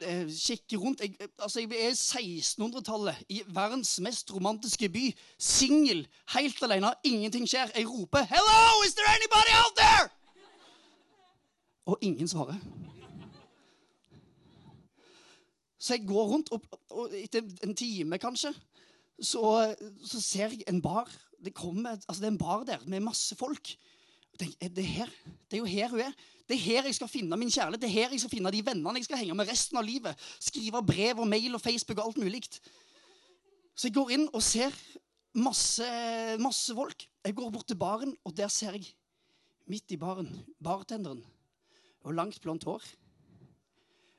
eh, 0.00 0.30
kikker 0.46 0.78
rundt 0.78 1.00
jeg, 1.00 1.14
altså 1.38 1.60
jeg 1.60 1.70
er 1.70 1.90
1600-tallet, 1.90 3.16
i 3.28 3.42
verdens 3.46 4.00
mest 4.00 4.34
romantiske 4.34 4.88
by. 4.88 5.04
Singel, 5.38 6.08
helt 6.34 6.62
alene, 6.62 6.92
ingenting 7.04 7.48
skjer. 7.48 7.70
Jeg 7.76 7.86
roper 7.90 8.18
'Hello, 8.18 8.82
is 8.86 8.94
there 8.94 9.10
anybody 9.18 9.52
out 9.62 9.76
there?' 9.76 10.10
Og 11.86 11.98
ingen 12.00 12.28
svarer. 12.28 12.58
Så 15.78 15.94
jeg 15.94 16.06
går 16.06 16.26
rundt, 16.26 16.52
og, 16.52 16.62
og 16.90 17.10
etter 17.18 17.42
en 17.62 17.76
time 17.76 18.18
kanskje, 18.18 18.54
så, 19.22 19.74
så 20.04 20.20
ser 20.20 20.48
jeg 20.48 20.62
en 20.68 20.82
bar. 20.82 21.29
Det, 21.44 21.54
kommer, 21.56 21.96
altså 21.96 22.20
det 22.20 22.28
er 22.28 22.34
en 22.34 22.42
bar 22.42 22.64
der 22.68 22.84
med 22.86 23.04
masse 23.04 23.36
folk. 23.36 23.72
Jeg 24.40 24.54
er 24.60 24.68
det, 24.72 24.84
her? 24.86 25.10
det 25.50 25.58
er 25.58 25.60
jo 25.60 25.68
her 25.68 25.88
hun 25.88 26.00
er. 26.00 26.12
Det 26.48 26.56
er 26.56 26.62
her 26.64 26.86
jeg 26.88 26.96
skal 26.96 27.08
finne 27.08 27.36
min 27.36 27.50
kjærlighet. 27.52 27.82
Det 27.82 27.88
er 27.90 27.96
her 27.98 28.14
jeg 28.14 28.22
skal 28.22 28.32
finne 28.32 28.52
de 28.52 28.62
vennene 28.66 28.98
jeg 28.98 29.06
skal 29.06 29.20
henge 29.20 29.36
med 29.38 29.50
resten 29.50 29.78
av 29.78 29.84
livet. 29.86 30.28
Skrive 30.40 30.82
brev 30.86 31.20
og 31.20 31.28
mail 31.28 31.54
og 31.54 31.62
Facebook 31.62 31.98
og 31.98 32.08
alt 32.08 32.22
mulig. 32.22 32.42
Så 33.74 33.88
jeg 33.88 33.94
går 33.94 34.14
inn 34.16 34.26
og 34.32 34.42
ser 34.44 34.74
masse, 35.38 35.86
masse 36.42 36.74
folk. 36.74 37.06
Jeg 37.24 37.36
går 37.36 37.52
bort 37.54 37.68
til 37.70 37.78
baren, 37.78 38.16
og 38.24 38.36
der 38.36 38.48
ser 38.48 38.76
jeg 38.76 38.88
midt 39.70 39.92
i 39.94 40.00
baren 40.00 40.32
bartenderen. 40.62 41.22
Og 42.02 42.16
langt 42.16 42.40
blondt 42.42 42.64
hår. 42.64 42.82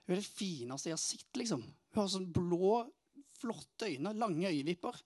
Hun 0.06 0.16
er 0.16 0.22
det 0.22 0.28
fineste 0.28 0.90
jeg 0.90 0.98
har 0.98 1.02
sett, 1.02 1.30
liksom. 1.38 1.64
Hun 1.66 2.02
har 2.02 2.10
sånn 2.12 2.30
blå, 2.34 2.78
flotte 3.42 3.90
øyne, 3.90 4.14
lange 4.18 4.50
øyevipper. 4.50 4.98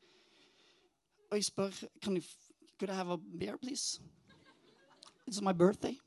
Og 1.36 1.40
jeg 1.42 1.50
spør 1.50 1.72
kan 2.00 2.16
jeg, 2.16 2.24
Could 2.80 2.92
I 2.92 2.96
have 2.96 3.12
a 3.12 3.18
beer, 3.40 3.58
please? 3.60 4.00
It's 5.28 5.42
my 5.44 5.52
birthday. 5.52 5.98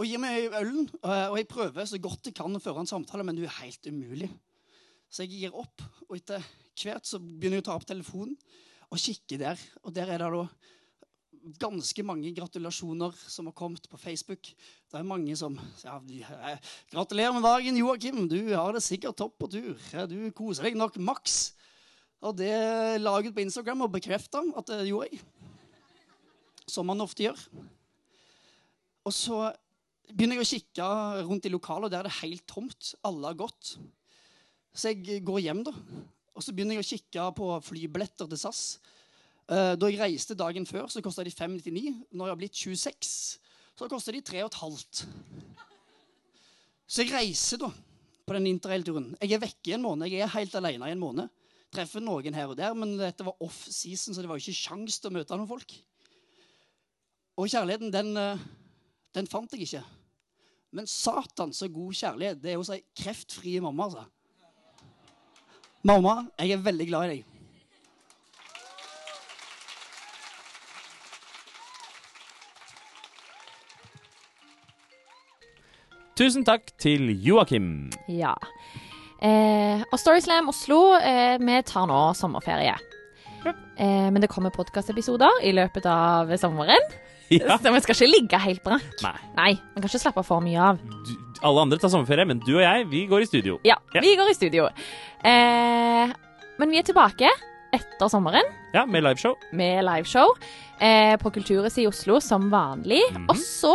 Og 0.00 0.08
gir 0.08 0.18
meg 0.18 0.48
ølen, 0.50 0.88
eh, 1.04 1.28
og 1.30 1.36
jeg 1.38 1.46
prøver 1.46 1.86
så 1.86 2.00
godt 2.02 2.26
jeg 2.26 2.34
kan 2.34 2.58
å 2.58 2.62
føre 2.62 2.82
en 2.82 2.90
samtale, 2.90 3.22
men 3.22 3.38
det 3.38 3.46
er 3.46 3.54
helt 3.60 3.86
umulig. 3.86 4.32
Så 5.06 5.22
jeg 5.22 5.44
gir 5.44 5.54
opp, 5.54 5.86
og 6.08 6.18
etter 6.18 6.42
hvert 6.82 7.06
så 7.06 7.22
begynner 7.22 7.60
jeg 7.60 7.68
å 7.68 7.68
ta 7.70 7.78
opp 7.78 7.86
telefonen 7.86 8.34
og 8.90 8.98
kikke 8.98 9.38
der. 9.44 9.62
Og 9.86 9.94
der 9.94 10.10
er 10.10 10.26
det 10.26 10.32
da 10.34 11.54
ganske 11.62 12.02
mange 12.02 12.34
gratulasjoner 12.34 13.14
som 13.30 13.46
har 13.46 13.58
kommet 13.62 13.86
på 13.86 14.02
Facebook. 14.08 14.50
Det 14.90 14.98
er 14.98 15.06
mange 15.06 15.38
som 15.38 15.54
ja, 15.84 16.00
eh, 16.02 16.70
Gratulerer 16.90 17.38
med 17.38 17.46
dagen, 17.46 17.78
Joakim. 17.78 18.24
Du 18.26 18.40
har 18.56 18.74
det 18.74 18.82
sikkert 18.82 19.22
topp 19.22 19.38
på 19.38 19.54
tur. 19.54 19.90
Du 20.10 20.18
koser 20.34 20.66
deg 20.66 20.82
nok 20.82 20.98
maks. 20.98 21.52
Og 22.22 22.36
det 22.38 22.52
la 23.02 23.16
jeg 23.18 23.32
ut 23.32 23.36
på 23.36 23.42
Instagram 23.42 23.82
og 23.86 23.94
bekrefta 23.96 24.42
at 24.56 24.70
det 24.70 24.86
gjorde 24.90 25.10
jeg. 25.10 25.22
Som 26.70 26.86
man 26.86 27.02
ofte 27.02 27.26
gjør. 27.26 27.40
Og 29.02 29.14
så 29.14 29.40
begynner 30.12 30.38
jeg 30.38 30.44
å 30.44 30.50
kikke 30.52 30.88
rundt 31.26 31.48
i 31.48 31.52
lokalet, 31.52 31.88
og 31.88 31.92
der 31.92 32.04
er 32.04 32.08
det 32.10 32.20
helt 32.20 32.44
tomt. 32.46 32.92
Alle 33.02 33.32
har 33.32 33.38
gått. 33.40 33.74
Så 34.72 34.92
jeg 34.92 35.24
går 35.26 35.42
hjem, 35.48 35.64
da. 35.66 35.74
Og 36.32 36.44
så 36.44 36.54
begynner 36.54 36.78
jeg 36.78 36.84
å 36.84 36.90
kikke 36.92 37.26
på 37.36 37.48
flybilletter 37.66 38.30
til 38.30 38.40
SAS. 38.40 38.62
Eh, 39.50 39.74
Da 39.76 39.90
jeg 39.90 39.98
reiste 40.00 40.38
dagen 40.38 40.64
før, 40.68 40.86
så 40.88 41.02
kosta 41.04 41.24
de 41.26 41.34
599. 41.34 42.06
Når 42.14 42.26
jeg 42.28 42.32
har 42.36 42.40
blitt 42.40 42.62
26, 42.62 43.12
så 43.76 43.88
koster 43.90 44.14
de 44.14 44.22
3,5. 44.22 45.04
Så 46.86 47.02
jeg 47.02 47.12
reiser 47.12 47.58
da 47.58 47.72
på 48.22 48.34
den 48.36 48.46
interrail-turen. 48.52 49.16
Jeg 49.20 49.34
er 49.34 49.42
vekke 49.42 49.72
i 49.72 49.76
en 49.76 49.82
måned. 49.84 50.10
Jeg 50.12 50.22
er 50.22 50.36
helt 50.38 50.54
alene 50.54 50.88
i 50.88 50.94
en 50.94 51.02
måned. 51.02 51.41
Treffer 51.72 52.04
noen 52.04 52.36
her 52.36 52.50
og 52.52 52.58
der, 52.58 52.74
men 52.76 52.98
dette 53.00 53.24
var 53.24 53.38
off-season, 53.40 54.12
så 54.12 54.20
det 54.20 54.28
var 54.28 54.36
jo 54.36 54.44
ikke 54.44 54.68
kjangs 54.68 54.98
til 55.00 55.08
å 55.08 55.14
møte 55.16 55.38
noen 55.38 55.48
folk. 55.48 55.72
Og 57.40 57.48
kjærligheten, 57.48 57.92
den, 57.94 58.16
eh, 58.20 58.42
den 59.16 59.26
fant 59.26 59.52
jeg 59.56 59.64
ikke. 59.64 59.84
Men 60.72 60.86
satan, 60.86 61.52
så 61.52 61.68
god 61.72 61.96
kjærlighet. 61.96 62.42
Det 62.42 62.52
er 62.52 62.60
hos 62.60 62.70
ei 62.72 62.82
kreftfri 62.96 63.58
mamma, 63.60 63.88
altså. 63.88 64.04
Mamma, 65.84 66.28
jeg 66.38 66.52
er 66.52 66.64
veldig 66.64 66.86
glad 66.88 67.04
i 67.04 67.16
deg. 67.16 67.32
Tusen 76.16 76.44
takk 76.44 76.68
til 76.78 77.08
Joakim. 77.24 77.90
Ja. 78.06 78.36
Eh, 79.22 79.82
og 79.92 79.98
Storyslam 80.00 80.48
Oslo, 80.50 80.96
eh, 80.98 81.36
vi 81.38 81.60
tar 81.68 81.86
nå 81.86 82.00
sommerferie. 82.18 82.74
Eh, 83.46 84.08
men 84.12 84.20
det 84.22 84.28
kommer 84.30 84.50
podkastepisoder 84.54 85.42
i 85.46 85.52
løpet 85.54 85.86
av 85.90 86.30
sommeren. 86.38 86.82
Ja. 87.32 87.56
Så 87.62 87.70
vi 87.72 87.80
skal 87.84 87.94
ikke 87.96 88.10
ligge 88.10 88.40
helt 88.42 88.62
brakk. 88.66 88.88
Nei. 89.04 89.14
Nei, 89.38 89.52
vi 89.74 89.80
kan 89.80 89.88
ikke 89.90 90.02
slappe 90.02 90.24
for 90.26 90.42
mye 90.44 90.58
av. 90.72 90.82
Du, 91.06 91.14
alle 91.42 91.62
andre 91.64 91.78
tar 91.80 91.90
sommerferie, 91.94 92.26
men 92.28 92.42
du 92.44 92.52
og 92.58 92.64
jeg, 92.64 92.88
vi 92.90 93.04
går 93.10 93.24
i 93.24 93.30
studio. 93.30 93.56
Ja, 93.66 93.78
Ja. 93.94 94.02
vi 94.04 94.12
går 94.18 94.30
i 94.30 94.36
studio. 94.36 94.66
Eh, 95.24 96.12
men 96.60 96.70
vi 96.74 96.78
er 96.82 96.86
tilbake 96.86 97.30
etter 97.72 98.10
sommeren 98.12 98.44
Ja, 98.74 98.84
med 98.84 99.02
liveshow. 99.06 99.34
med 99.56 99.84
liveshow 99.86 100.34
eh, 100.78 101.14
på 101.16 101.30
Kulturhuset 101.32 101.78
i 101.84 101.86
Oslo 101.88 102.18
som 102.20 102.50
vanlig. 102.52 103.00
Mhm. 103.14 103.30
Og 103.32 103.36
så 103.40 103.72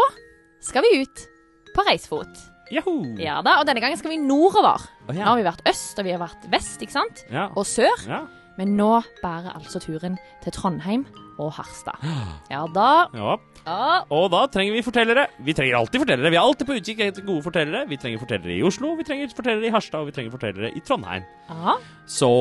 skal 0.62 0.84
vi 0.86 1.02
ut 1.02 1.26
på 1.74 1.84
reisefot. 1.88 2.30
Yahoo! 2.74 3.16
Ja 3.22 3.40
da, 3.46 3.60
Og 3.62 3.68
denne 3.70 3.82
gangen 3.84 3.98
skal 4.00 4.12
vi 4.14 4.18
nordover. 4.22 4.84
Å, 5.08 5.14
Nå 5.14 5.24
har 5.24 5.38
vi 5.40 5.46
vært 5.48 5.64
øst, 5.70 5.98
og 6.00 6.06
vi 6.08 6.12
har 6.16 6.20
vært 6.24 6.50
vest, 6.52 6.82
ikke 6.84 6.96
sant? 6.98 7.24
Ja. 7.32 7.48
Og 7.56 7.66
sør. 7.70 8.04
ja. 8.08 8.26
Men 8.58 8.72
nå 8.74 9.04
bærer 9.22 9.52
altså 9.54 9.78
turen 9.78 10.16
til 10.42 10.52
Trondheim 10.56 11.04
og 11.38 11.52
Harstad. 11.54 12.02
Ja 12.50 12.64
da. 12.74 13.06
ja. 13.14 13.36
Ja. 13.68 14.00
Og 14.10 14.32
da 14.34 14.40
trenger 14.50 14.74
vi 14.74 14.82
fortellere. 14.82 15.28
Vi 15.46 15.54
trenger 15.54 15.78
alltid 15.78 16.02
fortellere. 16.02 16.32
Vi 16.34 16.40
er 16.40 16.42
alltid 16.42 16.66
på 16.66 16.78
utkikk 16.80 17.04
etter 17.06 17.26
gode 17.28 17.44
fortellere. 17.46 17.84
Vi 17.86 18.00
trenger 18.02 18.18
fortellere 18.24 18.56
i 18.56 18.64
Oslo, 18.66 18.96
vi 18.98 19.06
trenger 19.06 19.30
fortellere 19.36 19.70
i 19.70 19.74
Harstad, 19.76 20.02
og 20.02 20.10
vi 20.10 20.16
trenger 20.16 20.34
fortellere 20.34 20.72
i 20.74 20.82
Trondheim. 20.88 21.28
ja. 21.52 21.76
Så 22.10 22.32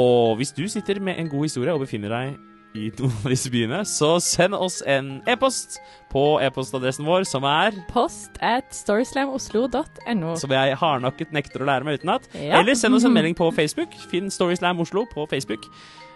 hvis 0.41 0.55
du 0.57 0.65
sitter 0.73 1.01
med 1.05 1.19
en 1.21 1.29
god 1.29 1.43
historie 1.51 1.75
og 1.75 1.83
befinner 1.85 2.09
deg 2.15 2.37
i 2.77 2.91
noen 2.99 3.12
av 3.25 3.33
disse 3.33 3.51
byene, 3.53 3.83
så 3.89 4.17
send 4.23 4.57
oss 4.57 4.81
en 4.87 5.17
e-post 5.29 5.79
på 6.12 6.25
e-postadressen 6.45 7.07
vår, 7.09 7.27
som 7.29 7.45
er 7.49 7.77
Post 7.91 8.39
at 8.45 8.73
storyslamoslo.no. 8.77 10.35
som 10.41 10.55
jeg 10.55 10.79
hardnakket 10.81 11.35
nekter 11.37 11.65
å 11.65 11.69
lære 11.69 11.89
meg 11.89 12.01
utenat. 12.01 12.29
Ja. 12.37 12.61
Eller 12.61 12.79
send 12.79 12.97
oss 12.97 13.07
en 13.09 13.15
melding 13.17 13.37
på 13.37 13.51
Facebook. 13.57 13.95
Finn 14.11 14.31
Storyslam 14.33 14.81
Oslo 14.85 15.07
på 15.11 15.27
Facebook. 15.31 15.67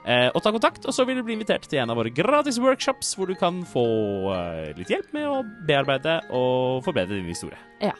Eh, 0.09 0.31
og 0.33 0.41
ta 0.41 0.53
kontakt, 0.55 0.87
og 0.89 0.97
så 0.97 1.05
vil 1.05 1.19
du 1.21 1.25
bli 1.27 1.37
invitert 1.37 1.67
til 1.69 1.83
en 1.83 1.93
av 1.93 1.99
våre 2.01 2.13
gratis 2.15 2.57
workshops, 2.63 3.13
hvor 3.19 3.29
du 3.29 3.35
kan 3.37 3.61
få 3.69 3.85
eh, 4.33 4.71
litt 4.79 4.93
hjelp 4.93 5.13
med 5.17 5.29
å 5.29 5.43
bearbeide 5.69 6.23
og 6.33 6.81
forbedre 6.87 7.19
din 7.19 7.29
historie. 7.29 7.61
Ja. 7.85 7.93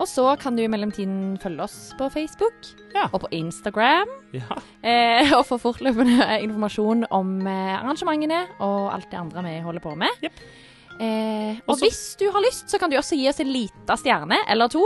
Og 0.00 0.08
så 0.10 0.24
kan 0.40 0.56
du 0.56 0.60
i 0.62 0.68
mellomtiden 0.68 1.38
følge 1.40 1.62
oss 1.64 1.76
på 1.96 2.10
Facebook 2.12 2.68
Ja. 2.94 3.06
og 3.12 3.22
på 3.24 3.30
Instagram. 3.32 4.10
Ja. 4.36 4.58
Eh, 4.84 5.32
og 5.38 5.46
få 5.48 5.56
fortløpende 5.62 6.26
informasjon 6.44 7.06
om 7.10 7.30
eh, 7.46 7.72
arrangementene 7.78 8.42
og 8.60 8.92
alt 8.92 9.08
det 9.10 9.18
andre 9.20 9.42
vi 9.46 9.54
holder 9.64 9.80
på 9.84 9.94
med. 9.96 10.08
Yep. 10.22 10.32
Eh, 11.00 11.56
og 11.66 11.74
Også- 11.76 11.84
hvis 11.88 12.02
du 12.20 12.30
har 12.32 12.40
lyst, 12.44 12.68
så 12.70 12.78
kan 12.78 12.90
du 12.90 12.96
også 12.96 13.16
gi 13.16 13.28
oss 13.28 13.40
en 13.40 13.52
lita 13.52 13.96
stjerne 13.96 14.36
eller 14.48 14.68
to 14.68 14.84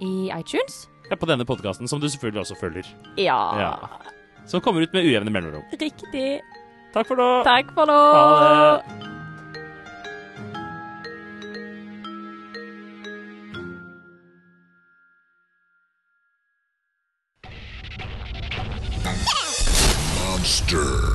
i 0.00 0.30
iTunes. 0.36 0.86
Ja, 1.10 1.16
På 1.16 1.26
denne 1.26 1.44
podkasten, 1.44 1.88
som 1.88 2.00
du 2.00 2.06
selvfølgelig 2.08 2.40
også 2.44 2.56
følger. 2.60 2.86
Ja. 3.18 3.40
Ja. 3.58 3.74
Som 4.46 4.60
kommer 4.60 4.82
ut 4.82 4.92
med 4.92 5.04
ujevne 5.04 5.30
mellomrom. 5.30 5.64
Riktig. 5.72 6.40
Takk 6.94 7.06
for 7.06 7.16
nå. 7.16 7.42
Takk 7.44 7.72
for 7.74 7.86
nå. 7.86 7.98
Ha 8.14 8.76
det. 8.82 9.19
Stir. 20.50 21.09